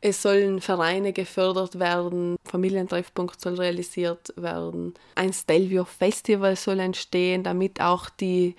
Es 0.00 0.22
sollen 0.22 0.60
Vereine 0.60 1.12
gefördert 1.12 1.78
werden, 1.80 2.36
Familientreffpunkt 2.44 3.40
soll 3.40 3.54
realisiert 3.54 4.32
werden, 4.36 4.94
ein 5.16 5.32
Stelvio 5.32 5.84
Festival 5.84 6.54
soll 6.54 6.78
entstehen, 6.78 7.42
damit 7.42 7.80
auch 7.80 8.10
die 8.10 8.54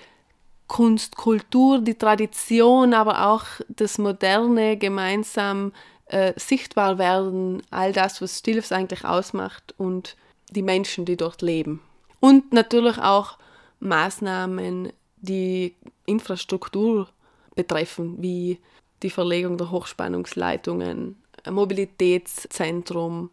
Kunst, 0.67 1.15
Kultur, 1.15 1.79
die 1.79 1.95
Tradition, 1.95 2.93
aber 2.93 3.27
auch 3.27 3.45
das 3.69 3.97
Moderne 3.97 4.75
gemeinsam 4.75 5.71
äh, 6.09 6.33
sichtbar 6.37 6.97
werden, 6.97 7.61
all 7.69 7.93
das, 7.93 8.21
was 8.21 8.39
Stilfs 8.39 8.71
eigentlich 8.71 9.05
ausmacht 9.05 9.73
und 9.77 10.15
die 10.51 10.61
Menschen, 10.61 11.05
die 11.05 11.17
dort 11.17 11.41
leben. 11.41 11.81
Und 12.19 12.53
natürlich 12.53 12.97
auch 12.97 13.37
Maßnahmen, 13.79 14.91
die 15.17 15.75
Infrastruktur 16.05 17.09
betreffen, 17.55 18.21
wie 18.21 18.59
die 19.03 19.09
Verlegung 19.09 19.57
der 19.57 19.71
Hochspannungsleitungen, 19.71 21.15
Mobilitätszentrum. 21.49 23.29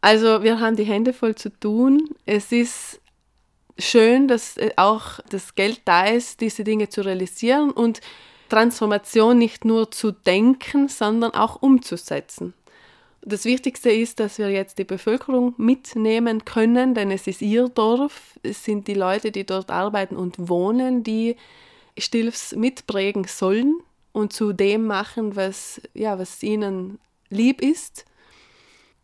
Also 0.00 0.42
wir 0.42 0.60
haben 0.60 0.76
die 0.76 0.84
Hände 0.84 1.12
voll 1.12 1.34
zu 1.34 1.50
tun. 1.50 2.08
Es 2.26 2.52
ist 2.52 3.00
schön, 3.78 4.28
dass 4.28 4.56
äh, 4.56 4.70
auch 4.76 5.20
das 5.30 5.54
Geld 5.54 5.82
da 5.84 6.06
ist, 6.06 6.40
diese 6.40 6.64
Dinge 6.64 6.88
zu 6.88 7.02
realisieren 7.02 7.70
und 7.70 8.00
Transformation 8.50 9.38
nicht 9.38 9.64
nur 9.64 9.90
zu 9.90 10.12
denken, 10.12 10.88
sondern 10.88 11.32
auch 11.32 11.62
umzusetzen. 11.62 12.52
Das 13.22 13.44
Wichtigste 13.44 13.90
ist, 13.90 14.18
dass 14.18 14.38
wir 14.38 14.50
jetzt 14.50 14.78
die 14.78 14.84
Bevölkerung 14.84 15.54
mitnehmen 15.58 16.44
können, 16.44 16.94
denn 16.94 17.10
es 17.10 17.26
ist 17.26 17.42
ihr 17.42 17.68
Dorf, 17.68 18.38
es 18.42 18.64
sind 18.64 18.88
die 18.88 18.94
Leute, 18.94 19.30
die 19.30 19.44
dort 19.44 19.70
arbeiten 19.70 20.16
und 20.16 20.48
wohnen, 20.48 21.02
die 21.02 21.36
Stilfs 21.98 22.54
mitprägen 22.56 23.24
sollen 23.24 23.74
und 24.12 24.32
zu 24.32 24.52
dem 24.52 24.86
machen, 24.86 25.36
was, 25.36 25.82
ja, 25.92 26.18
was 26.18 26.42
ihnen 26.42 26.98
lieb 27.28 27.60
ist. 27.60 28.06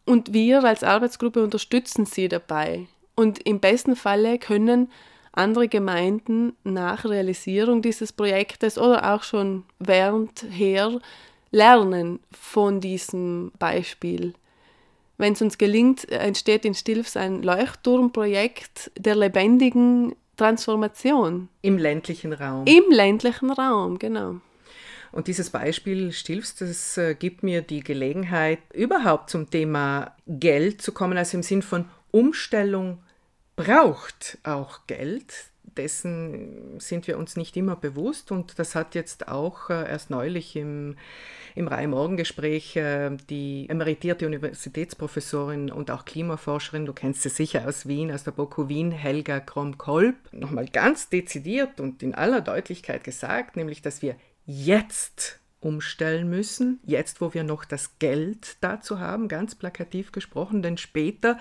Und 0.07 0.33
wir 0.33 0.65
als 0.65 0.83
Arbeitsgruppe 0.83 1.43
unterstützen 1.43 2.07
sie 2.07 2.29
dabei. 2.29 2.87
Und 3.17 3.41
im 3.47 3.61
besten 3.61 3.97
Falle 3.97 4.39
können 4.39 4.91
andere 5.37 5.69
Gemeinden 5.69 6.55
nach 6.65 7.05
Realisierung 7.05 7.83
dieses 7.83 8.13
Projektes 8.13 8.79
oder 8.79 9.15
auch 9.15 9.23
schon 9.23 9.65
währendher 9.79 10.99
lernen 11.51 12.21
von 12.33 12.81
diesem 12.81 13.53
Beispiel. 13.59 14.35
Wenn 15.19 15.33
es 15.33 15.43
uns 15.43 15.57
gelingt, 15.59 16.11
entsteht 16.11 16.65
in 16.65 16.75
Stilfs 16.75 17.17
ein 17.17 17.43
Leuchtturmprojekt 17.43 18.91
der 18.99 19.15
lebendigen 19.15 20.15
Transformation. 20.37 21.49
Im 21.63 21.79
ländlichen 21.79 22.33
Raum. 22.33 22.67
Im 22.67 22.85
ländlichen 22.91 23.51
Raum, 23.51 23.99
genau. 23.99 24.37
Und 25.13 25.29
dieses 25.29 25.49
Beispiel 25.49 26.13
Stilfs, 26.13 26.57
das 26.57 26.99
äh, 26.99 27.15
gibt 27.15 27.43
mir 27.43 27.63
die 27.63 27.81
Gelegenheit, 27.81 28.59
überhaupt 28.75 29.31
zum 29.31 29.49
Thema 29.49 30.15
Geld 30.27 30.83
zu 30.83 30.93
kommen, 30.93 31.17
also 31.17 31.39
im 31.39 31.43
Sinn 31.43 31.63
von 31.63 31.87
Umstellung 32.11 32.99
braucht 33.57 34.39
auch 34.45 34.87
Geld. 34.87 35.51
Dessen 35.77 36.81
sind 36.81 37.07
wir 37.07 37.19
uns 37.19 37.37
nicht 37.37 37.57
immer 37.57 37.77
bewusst 37.77 38.31
und 38.33 38.59
das 38.59 38.75
hat 38.75 38.95
jetzt 38.95 39.29
auch 39.29 39.69
äh, 39.69 39.87
erst 39.87 40.09
neulich 40.09 40.57
im, 40.57 40.97
im 41.55 41.69
Reihe-Morgen-Gespräch 41.69 42.77
äh, 42.77 43.15
die 43.29 43.69
emeritierte 43.69 44.27
Universitätsprofessorin 44.27 45.71
und 45.71 45.91
auch 45.91 46.07
Klimaforscherin, 46.07 46.87
du 46.87 46.95
kennst 46.95 47.23
sie 47.23 47.29
sicher 47.29 47.67
aus 47.69 47.87
Wien, 47.87 48.11
aus 48.11 48.25
der 48.25 48.31
BOKU 48.31 48.69
Wien, 48.69 48.91
Helga 48.91 49.41
Krom-Kolb, 49.41 50.15
nochmal 50.33 50.67
ganz 50.67 51.11
dezidiert 51.11 51.79
und 51.79 52.03
in 52.03 52.15
aller 52.15 52.41
Deutlichkeit 52.41 53.05
gesagt, 53.05 53.57
nämlich 53.57 53.83
dass 53.83 54.01
wir 54.01 54.17
jetzt 54.47 55.41
umstellen 55.61 56.31
müssen, 56.31 56.81
jetzt 56.85 57.21
wo 57.21 57.35
wir 57.35 57.43
noch 57.43 57.65
das 57.65 57.99
Geld 57.99 58.57
dazu 58.61 59.01
haben, 59.01 59.29
ganz 59.29 59.55
plakativ 59.55 60.13
gesprochen, 60.13 60.63
denn 60.63 60.79
später 60.79 61.39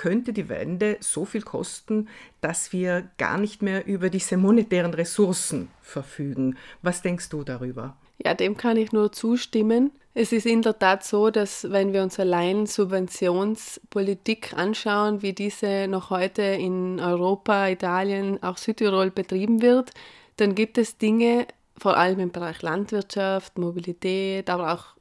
könnte 0.00 0.32
die 0.32 0.48
Wende 0.48 0.96
so 1.00 1.26
viel 1.26 1.42
kosten, 1.42 2.08
dass 2.40 2.72
wir 2.72 3.10
gar 3.18 3.36
nicht 3.36 3.60
mehr 3.60 3.86
über 3.86 4.08
diese 4.08 4.38
monetären 4.38 4.94
Ressourcen 4.94 5.68
verfügen. 5.82 6.56
Was 6.80 7.02
denkst 7.02 7.28
du 7.28 7.44
darüber? 7.44 7.98
Ja, 8.16 8.32
dem 8.32 8.56
kann 8.56 8.78
ich 8.78 8.92
nur 8.92 9.12
zustimmen. 9.12 9.90
Es 10.14 10.32
ist 10.32 10.46
in 10.46 10.62
der 10.62 10.78
Tat 10.78 11.04
so, 11.04 11.28
dass 11.28 11.70
wenn 11.70 11.92
wir 11.92 12.02
uns 12.02 12.18
allein 12.18 12.64
Subventionspolitik 12.64 14.54
anschauen, 14.56 15.20
wie 15.20 15.34
diese 15.34 15.86
noch 15.86 16.08
heute 16.08 16.44
in 16.44 16.98
Europa, 16.98 17.68
Italien, 17.68 18.42
auch 18.42 18.56
Südtirol 18.56 19.10
betrieben 19.10 19.60
wird, 19.60 19.90
dann 20.36 20.54
gibt 20.54 20.78
es 20.78 20.96
Dinge, 20.96 21.46
vor 21.76 21.98
allem 21.98 22.20
im 22.20 22.32
Bereich 22.32 22.62
Landwirtschaft, 22.62 23.58
Mobilität, 23.58 24.48
aber 24.48 24.72
auch 24.72 24.96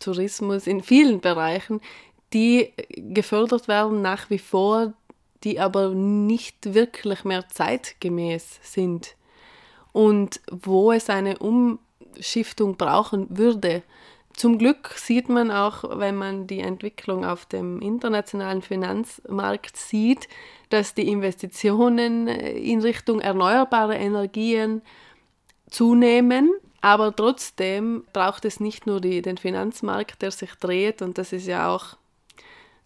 Tourismus, 0.00 0.66
in 0.66 0.82
vielen 0.82 1.20
Bereichen, 1.20 1.80
die 2.32 2.72
gefördert 2.96 3.68
werden 3.68 4.02
nach 4.02 4.30
wie 4.30 4.38
vor, 4.38 4.92
die 5.44 5.58
aber 5.58 5.90
nicht 5.90 6.74
wirklich 6.74 7.24
mehr 7.24 7.48
zeitgemäß 7.48 8.60
sind 8.62 9.16
und 9.92 10.40
wo 10.50 10.92
es 10.92 11.10
eine 11.10 11.38
Umschiftung 11.38 12.76
brauchen 12.76 13.26
würde. 13.30 13.82
Zum 14.34 14.58
Glück 14.58 14.94
sieht 14.96 15.28
man 15.28 15.50
auch, 15.50 15.98
wenn 15.98 16.16
man 16.16 16.46
die 16.46 16.60
Entwicklung 16.60 17.24
auf 17.24 17.46
dem 17.46 17.80
internationalen 17.80 18.62
Finanzmarkt 18.62 19.76
sieht, 19.76 20.28
dass 20.68 20.94
die 20.94 21.08
Investitionen 21.08 22.28
in 22.28 22.80
Richtung 22.80 23.20
erneuerbare 23.20 23.96
Energien 23.96 24.82
zunehmen. 25.68 26.50
Aber 26.80 27.14
trotzdem 27.14 28.04
braucht 28.12 28.44
es 28.44 28.60
nicht 28.60 28.86
nur 28.86 29.00
die, 29.00 29.20
den 29.20 29.36
Finanzmarkt, 29.36 30.22
der 30.22 30.30
sich 30.30 30.54
dreht, 30.54 31.02
und 31.02 31.18
das 31.18 31.32
ist 31.32 31.46
ja 31.46 31.74
auch 31.74 31.96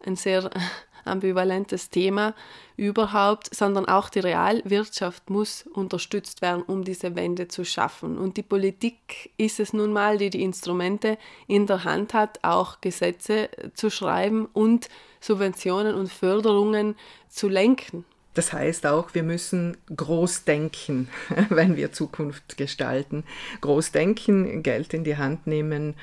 ein 0.06 0.16
sehr 0.16 0.50
ambivalentes 1.04 1.90
Thema 1.90 2.34
überhaupt, 2.76 3.54
sondern 3.54 3.86
auch 3.86 4.08
die 4.08 4.20
Realwirtschaft 4.20 5.30
muss 5.30 5.64
unterstützt 5.74 6.42
werden, 6.42 6.62
um 6.62 6.82
diese 6.82 7.14
Wende 7.14 7.48
zu 7.48 7.64
schaffen. 7.64 8.18
Und 8.18 8.36
die 8.36 8.42
Politik 8.42 9.30
ist 9.36 9.60
es 9.60 9.72
nun 9.72 9.92
mal, 9.92 10.18
die 10.18 10.30
die 10.30 10.42
Instrumente 10.42 11.18
in 11.46 11.66
der 11.66 11.84
Hand 11.84 12.14
hat, 12.14 12.38
auch 12.42 12.80
Gesetze 12.80 13.50
zu 13.74 13.90
schreiben 13.90 14.48
und 14.52 14.88
Subventionen 15.20 15.94
und 15.94 16.10
Förderungen 16.10 16.96
zu 17.28 17.48
lenken. 17.48 18.04
Das 18.34 18.52
heißt 18.52 18.86
auch, 18.86 19.14
wir 19.14 19.22
müssen 19.22 19.76
groß 19.94 20.44
denken, 20.44 21.08
wenn 21.48 21.76
wir 21.76 21.92
Zukunft 21.92 22.56
gestalten. 22.56 23.24
Groß 23.60 23.92
denken, 23.92 24.62
Geld 24.62 24.92
in 24.92 25.04
die 25.04 25.16
Hand 25.16 25.46
nehmen, 25.46 25.94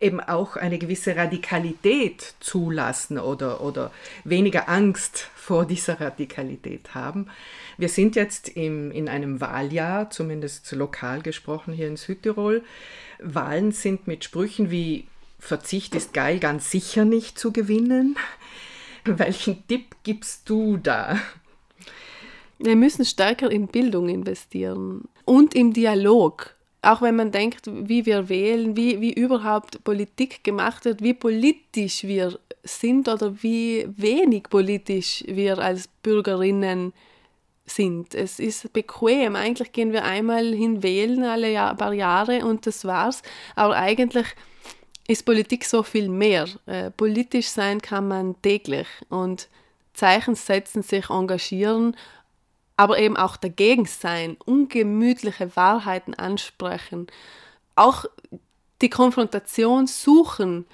eben 0.00 0.20
auch 0.20 0.56
eine 0.56 0.78
gewisse 0.78 1.16
Radikalität 1.16 2.34
zulassen 2.40 3.18
oder, 3.18 3.60
oder 3.60 3.90
weniger 4.24 4.68
Angst 4.68 5.28
vor 5.34 5.66
dieser 5.66 6.00
Radikalität 6.00 6.94
haben. 6.94 7.28
Wir 7.78 7.88
sind 7.88 8.16
jetzt 8.16 8.48
im, 8.48 8.90
in 8.92 9.08
einem 9.08 9.40
Wahljahr, 9.40 10.10
zumindest 10.10 10.70
lokal 10.72 11.22
gesprochen 11.22 11.72
hier 11.72 11.88
in 11.88 11.96
Südtirol. 11.96 12.62
Wahlen 13.18 13.72
sind 13.72 14.06
mit 14.06 14.24
Sprüchen 14.24 14.70
wie 14.70 15.06
Verzicht 15.40 15.94
ist 15.94 16.12
geil 16.12 16.40
ganz 16.40 16.70
sicher 16.70 17.04
nicht 17.04 17.38
zu 17.38 17.52
gewinnen. 17.52 18.16
Welchen 19.04 19.66
Tipp 19.68 19.96
gibst 20.02 20.48
du 20.48 20.76
da? 20.76 21.18
Wir 22.58 22.74
müssen 22.74 23.04
stärker 23.04 23.50
in 23.50 23.68
Bildung 23.68 24.08
investieren 24.08 25.04
und 25.24 25.54
im 25.54 25.72
Dialog. 25.72 26.57
Auch 26.80 27.02
wenn 27.02 27.16
man 27.16 27.32
denkt, 27.32 27.62
wie 27.66 28.06
wir 28.06 28.28
wählen, 28.28 28.76
wie, 28.76 29.00
wie 29.00 29.12
überhaupt 29.12 29.82
Politik 29.82 30.44
gemacht 30.44 30.84
wird, 30.84 31.02
wie 31.02 31.14
politisch 31.14 32.04
wir 32.04 32.38
sind 32.62 33.08
oder 33.08 33.42
wie 33.42 33.86
wenig 33.96 34.44
politisch 34.44 35.24
wir 35.26 35.58
als 35.58 35.88
Bürgerinnen 36.02 36.92
sind. 37.66 38.14
Es 38.14 38.38
ist 38.38 38.72
bequem. 38.72 39.36
Eigentlich 39.36 39.72
gehen 39.72 39.92
wir 39.92 40.04
einmal 40.04 40.54
hin 40.54 40.82
wählen 40.82 41.24
alle 41.24 41.50
Jahr, 41.50 41.74
paar 41.76 41.92
Jahre 41.92 42.44
und 42.44 42.66
das 42.66 42.84
war's. 42.84 43.22
Aber 43.56 43.76
eigentlich 43.76 44.26
ist 45.08 45.24
Politik 45.24 45.64
so 45.64 45.82
viel 45.82 46.08
mehr. 46.08 46.46
Äh, 46.66 46.90
politisch 46.90 47.48
sein 47.48 47.80
kann 47.80 48.08
man 48.08 48.40
täglich 48.42 48.86
und 49.08 49.48
Zeichen 49.94 50.36
setzen, 50.36 50.82
sich 50.82 51.10
engagieren 51.10 51.96
aber 52.78 52.98
eben 52.98 53.16
auch 53.16 53.36
dagegen 53.36 53.86
sein, 53.86 54.36
ungemütliche 54.46 55.54
Wahrheiten 55.56 56.14
ansprechen, 56.14 57.08
auch 57.74 58.04
die 58.80 58.88
Konfrontation 58.88 59.88
suchen, 59.88 60.64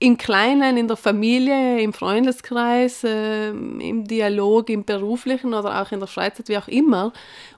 im 0.00 0.16
Kleinen, 0.16 0.76
in 0.76 0.88
der 0.88 0.96
Familie, 0.96 1.80
im 1.80 1.92
Freundeskreis, 1.92 3.04
äh, 3.04 3.48
im 3.48 4.04
Dialog, 4.06 4.68
im 4.68 4.84
beruflichen 4.84 5.54
oder 5.54 5.80
auch 5.80 5.92
in 5.92 6.00
der 6.00 6.08
Freizeit, 6.08 6.48
wie 6.48 6.58
auch 6.58 6.68
immer, 6.68 7.12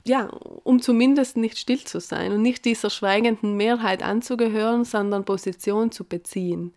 ja, 0.05 0.27
um 0.65 0.81
zumindest 0.81 1.39
nicht 1.39 1.59
still 1.59 1.85
zu 1.85 2.01
sein 2.01 2.33
und 2.33 2.43
nicht 2.43 2.65
dieser 2.67 2.91
schweigenden 2.91 3.57
Mehrheit 3.57 4.03
anzugehören, 4.03 4.85
sondern 4.85 5.25
Position 5.25 5.91
zu 5.91 6.05
beziehen. 6.05 6.73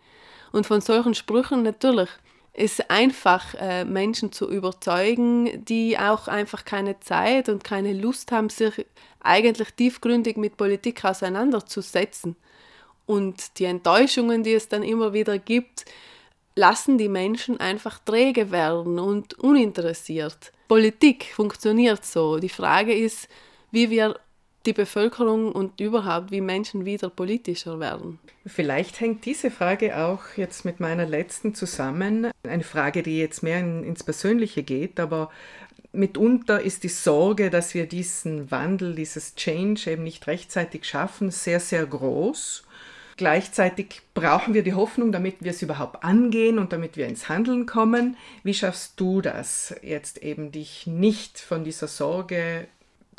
Und 0.52 0.68
von 0.68 0.82
solchen 0.82 1.16
Sprüchen 1.16 1.64
natürlich 1.64 2.10
ist 2.54 2.92
einfach, 2.92 3.56
äh, 3.56 3.84
Menschen 3.84 4.32
zu 4.32 4.50
überzeugen, 4.50 5.66
die 5.66 5.98
auch 5.98 6.28
einfach 6.28 6.66
keine 6.66 7.00
Zeit 7.00 7.50
und 7.50 7.64
keine 7.64 7.94
Lust 7.94 8.32
haben, 8.32 8.50
sich 8.50 8.86
eigentlich 9.22 9.72
tiefgründig 9.72 10.38
mit 10.38 10.58
Politik 10.58 11.04
auseinanderzusetzen. 11.04 12.36
Und 13.06 13.58
die 13.60 13.66
Enttäuschungen, 13.66 14.44
die 14.44 14.54
es 14.54 14.70
dann 14.70 14.84
immer 14.84 15.14
wieder 15.14 15.40
gibt, 15.40 15.86
lassen 16.56 16.98
die 17.00 17.10
Menschen 17.10 17.60
einfach 17.60 17.98
träge 18.00 18.52
werden 18.52 19.00
und 19.00 19.40
uninteressiert. 19.40 20.52
Politik 20.68 21.34
funktioniert 21.34 22.06
so. 22.06 22.38
Die 22.38 22.50
Frage 22.50 22.94
ist, 22.94 23.28
wie 23.72 23.90
wir 23.90 24.20
die 24.66 24.74
Bevölkerung 24.74 25.52
und 25.52 25.80
überhaupt, 25.80 26.32
wie 26.32 26.42
Menschen 26.42 26.86
wieder 26.86 27.10
politischer 27.10 27.80
werden. 27.80 28.20
Vielleicht 28.46 29.00
hängt 29.00 29.26
diese 29.26 29.52
Frage 29.52 29.98
auch 29.98 30.22
jetzt 30.38 30.66
mit 30.66 30.80
meiner 30.80 31.06
letzten 31.06 31.54
zusammen. 31.54 32.32
Eine 32.48 32.64
Frage, 32.64 33.04
die 33.04 33.20
jetzt 33.20 33.44
mehr 33.44 33.60
in, 33.60 33.84
ins 33.84 34.04
Persönliche 34.04 34.64
geht, 34.64 35.00
aber 35.00 35.30
mitunter 35.92 36.62
ist 36.62 36.84
die 36.84 36.90
Sorge, 36.90 37.50
dass 37.50 37.74
wir 37.74 37.86
diesen 37.88 38.52
Wandel, 38.52 38.96
dieses 38.96 39.36
Change 39.36 39.92
eben 39.92 40.04
nicht 40.04 40.28
rechtzeitig 40.28 40.86
schaffen, 40.86 41.32
sehr, 41.32 41.60
sehr 41.60 41.86
groß. 41.86 42.64
Gleichzeitig 43.16 44.02
brauchen 44.16 44.56
wir 44.56 44.64
die 44.64 44.74
Hoffnung, 44.74 45.12
damit 45.12 45.36
wir 45.42 45.52
es 45.52 45.62
überhaupt 45.62 46.04
angehen 46.04 46.58
und 46.58 46.74
damit 46.74 46.98
wir 46.98 47.08
ins 47.08 47.30
Handeln 47.30 47.68
kommen. 47.68 48.18
Wie 48.44 48.56
schaffst 48.56 49.00
du 49.00 49.22
das, 49.22 49.76
jetzt 49.84 50.24
eben 50.24 50.52
dich 50.52 50.88
nicht 50.88 51.40
von 51.40 51.64
dieser 51.64 51.88
Sorge 51.88 52.68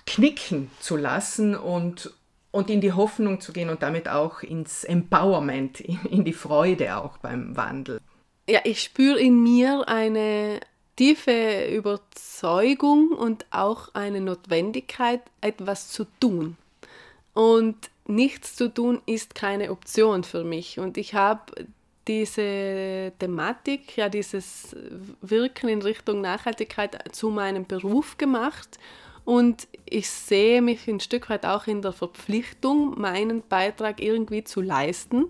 knicken 0.07 0.71
zu 0.81 0.97
lassen 0.97 1.57
und, 1.57 2.13
und 2.51 2.71
in 2.71 2.81
die 2.81 2.93
Hoffnung 2.93 3.41
zu 3.41 3.53
gehen 3.53 3.71
und 3.71 3.83
damit 3.83 4.09
auch 4.09 4.43
ins 4.43 4.85
Empowerment, 4.85 5.81
in, 5.81 6.25
die 6.25 6.33
Freude 6.33 6.97
auch 6.97 7.19
beim 7.19 7.57
Wandel. 7.57 8.01
Ja, 8.49 8.61
ich 8.65 8.83
spüre 8.83 9.19
in 9.19 9.43
mir 9.43 9.89
eine 9.89 10.61
tiefe 10.97 11.67
Überzeugung 11.67 13.09
und 13.09 13.47
auch 13.51 13.95
eine 13.95 14.21
Notwendigkeit, 14.21 15.23
etwas 15.41 15.89
zu 15.89 16.07
tun. 16.21 16.57
Und 17.33 17.77
nichts 18.07 18.55
zu 18.55 18.73
tun 18.73 19.01
ist 19.07 19.35
keine 19.35 19.71
Option 19.71 20.23
für 20.25 20.45
mich. 20.45 20.79
Und 20.79 20.99
ich 20.99 21.15
habe 21.15 21.67
diese 22.07 23.13
Thematik, 23.19 23.97
ja 23.97 24.09
dieses 24.11 24.77
Wirken 25.23 25.69
in 25.69 25.83
Richtung 25.83 26.21
Nachhaltigkeit 26.21 26.99
zu 27.13 27.31
meinem 27.31 27.65
Beruf 27.65 28.19
gemacht 28.19 28.79
und 29.25 29.69
ich 29.85 30.09
sehe 30.09 30.63
mich 30.63 30.89
ein 30.89 31.01
Stück 31.01 31.31
weit 31.31 31.47
auch 31.47 31.67
in 31.67 31.83
der 31.83 31.93
Verpflichtung, 31.93 33.01
meinen 33.01 33.43
Beitrag 33.49 34.03
irgendwie 34.03 34.45
zu 34.45 34.61
leisten. 34.61 35.27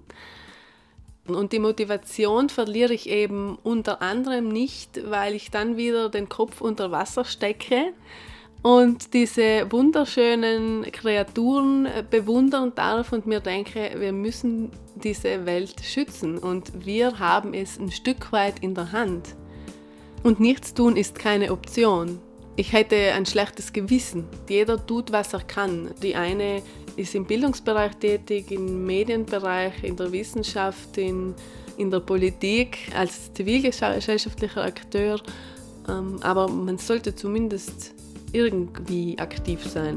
Und 1.26 1.52
die 1.52 1.58
Motivation 1.58 2.50
verliere 2.50 2.92
ich 2.92 3.08
eben 3.08 3.58
unter 3.62 4.02
anderem 4.02 4.48
nicht, 4.48 5.10
weil 5.10 5.34
ich 5.34 5.50
dann 5.50 5.76
wieder 5.76 6.10
den 6.10 6.28
Kopf 6.28 6.60
unter 6.60 6.90
Wasser 6.90 7.24
stecke 7.24 7.94
und 8.64 9.12
diese 9.12 9.70
wunderschönen 9.70 10.90
Kreaturen 10.90 11.86
bewundern 12.08 12.72
darf 12.74 13.12
und 13.12 13.26
mir 13.26 13.40
denke, 13.40 13.92
wir 13.98 14.12
müssen 14.12 14.70
diese 14.94 15.44
Welt 15.44 15.82
schützen 15.82 16.38
und 16.38 16.86
wir 16.86 17.18
haben 17.18 17.52
es 17.52 17.78
ein 17.78 17.90
Stück 17.90 18.32
weit 18.32 18.60
in 18.60 18.74
der 18.74 18.90
Hand. 18.92 19.36
Und 20.22 20.40
nichts 20.40 20.72
tun 20.72 20.96
ist 20.96 21.18
keine 21.18 21.52
Option. 21.52 22.20
Ich 22.56 22.72
hätte 22.72 22.96
ein 23.14 23.26
schlechtes 23.26 23.72
Gewissen. 23.72 24.26
Jeder 24.48 24.84
tut, 24.86 25.10
was 25.10 25.32
er 25.32 25.40
kann. 25.40 25.90
Die 26.02 26.14
eine 26.14 26.62
ist 26.94 27.16
im 27.16 27.24
Bildungsbereich 27.24 27.96
tätig, 27.96 28.52
im 28.52 28.86
Medienbereich, 28.86 29.82
in 29.82 29.96
der 29.96 30.12
Wissenschaft, 30.12 30.96
in, 30.96 31.34
in 31.78 31.90
der 31.90 31.98
Politik, 31.98 32.92
als 32.96 33.32
zivilgesellschaftlicher 33.34 34.62
Akteur. 34.62 35.20
Ähm, 35.88 36.18
aber 36.22 36.46
man 36.46 36.78
sollte 36.78 37.12
zumindest 37.16 37.92
irgendwie 38.30 39.18
aktiv 39.18 39.64
sein. 39.64 39.96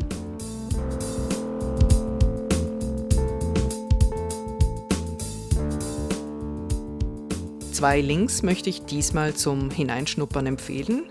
Zwei 7.72 8.02
Links 8.02 8.42
möchte 8.42 8.72
ich 8.72 8.82
diesmal 8.82 9.36
zum 9.36 9.70
Hineinschnuppern 9.70 10.48
empfehlen. 10.48 11.04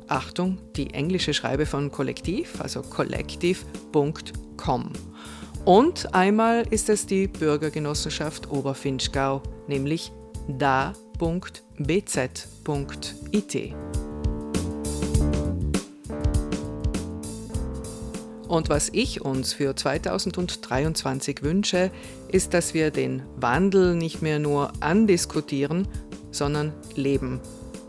Achtung, 0.07 0.57
die 0.75 0.93
englische 0.93 1.33
Schreibe 1.33 1.65
von 1.65 1.91
Kollektiv, 1.91 2.61
also 2.61 2.81
collective.com. 2.81 4.91
Und 5.65 6.13
einmal 6.13 6.65
ist 6.69 6.89
es 6.89 7.05
die 7.05 7.27
Bürgergenossenschaft 7.27 8.51
Oberfinchgau, 8.51 9.41
nämlich 9.67 10.11
da.bz.it. 10.47 10.95
Und 18.51 18.67
was 18.67 18.89
ich 18.91 19.21
uns 19.21 19.53
für 19.53 19.77
2023 19.77 21.41
wünsche, 21.41 21.89
ist, 22.27 22.53
dass 22.53 22.73
wir 22.73 22.91
den 22.91 23.23
Wandel 23.37 23.95
nicht 23.95 24.21
mehr 24.21 24.39
nur 24.39 24.73
andiskutieren, 24.81 25.87
sondern 26.31 26.73
leben. 26.93 27.39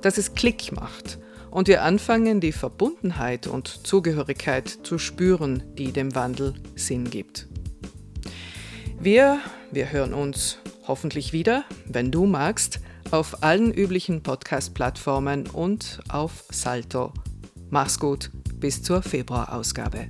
Dass 0.02 0.18
es 0.18 0.34
Klick 0.34 0.70
macht 0.70 1.18
und 1.50 1.66
wir 1.66 1.82
anfangen, 1.82 2.40
die 2.40 2.52
Verbundenheit 2.52 3.48
und 3.48 3.84
Zugehörigkeit 3.84 4.68
zu 4.68 4.98
spüren, 4.98 5.64
die 5.76 5.90
dem 5.90 6.14
Wandel 6.14 6.54
Sinn 6.76 7.10
gibt. 7.10 7.48
Wir, 9.00 9.40
wir 9.72 9.90
hören 9.90 10.14
uns 10.14 10.58
hoffentlich 10.86 11.32
wieder, 11.32 11.64
wenn 11.86 12.12
du 12.12 12.24
magst, 12.24 12.78
auf 13.10 13.42
allen 13.42 13.72
üblichen 13.72 14.22
Podcast-Plattformen 14.22 15.48
und 15.48 15.98
auf 16.08 16.44
Salto. 16.52 17.12
Mach's 17.68 17.98
gut, 17.98 18.30
bis 18.60 18.84
zur 18.84 19.02
Februarausgabe. 19.02 20.06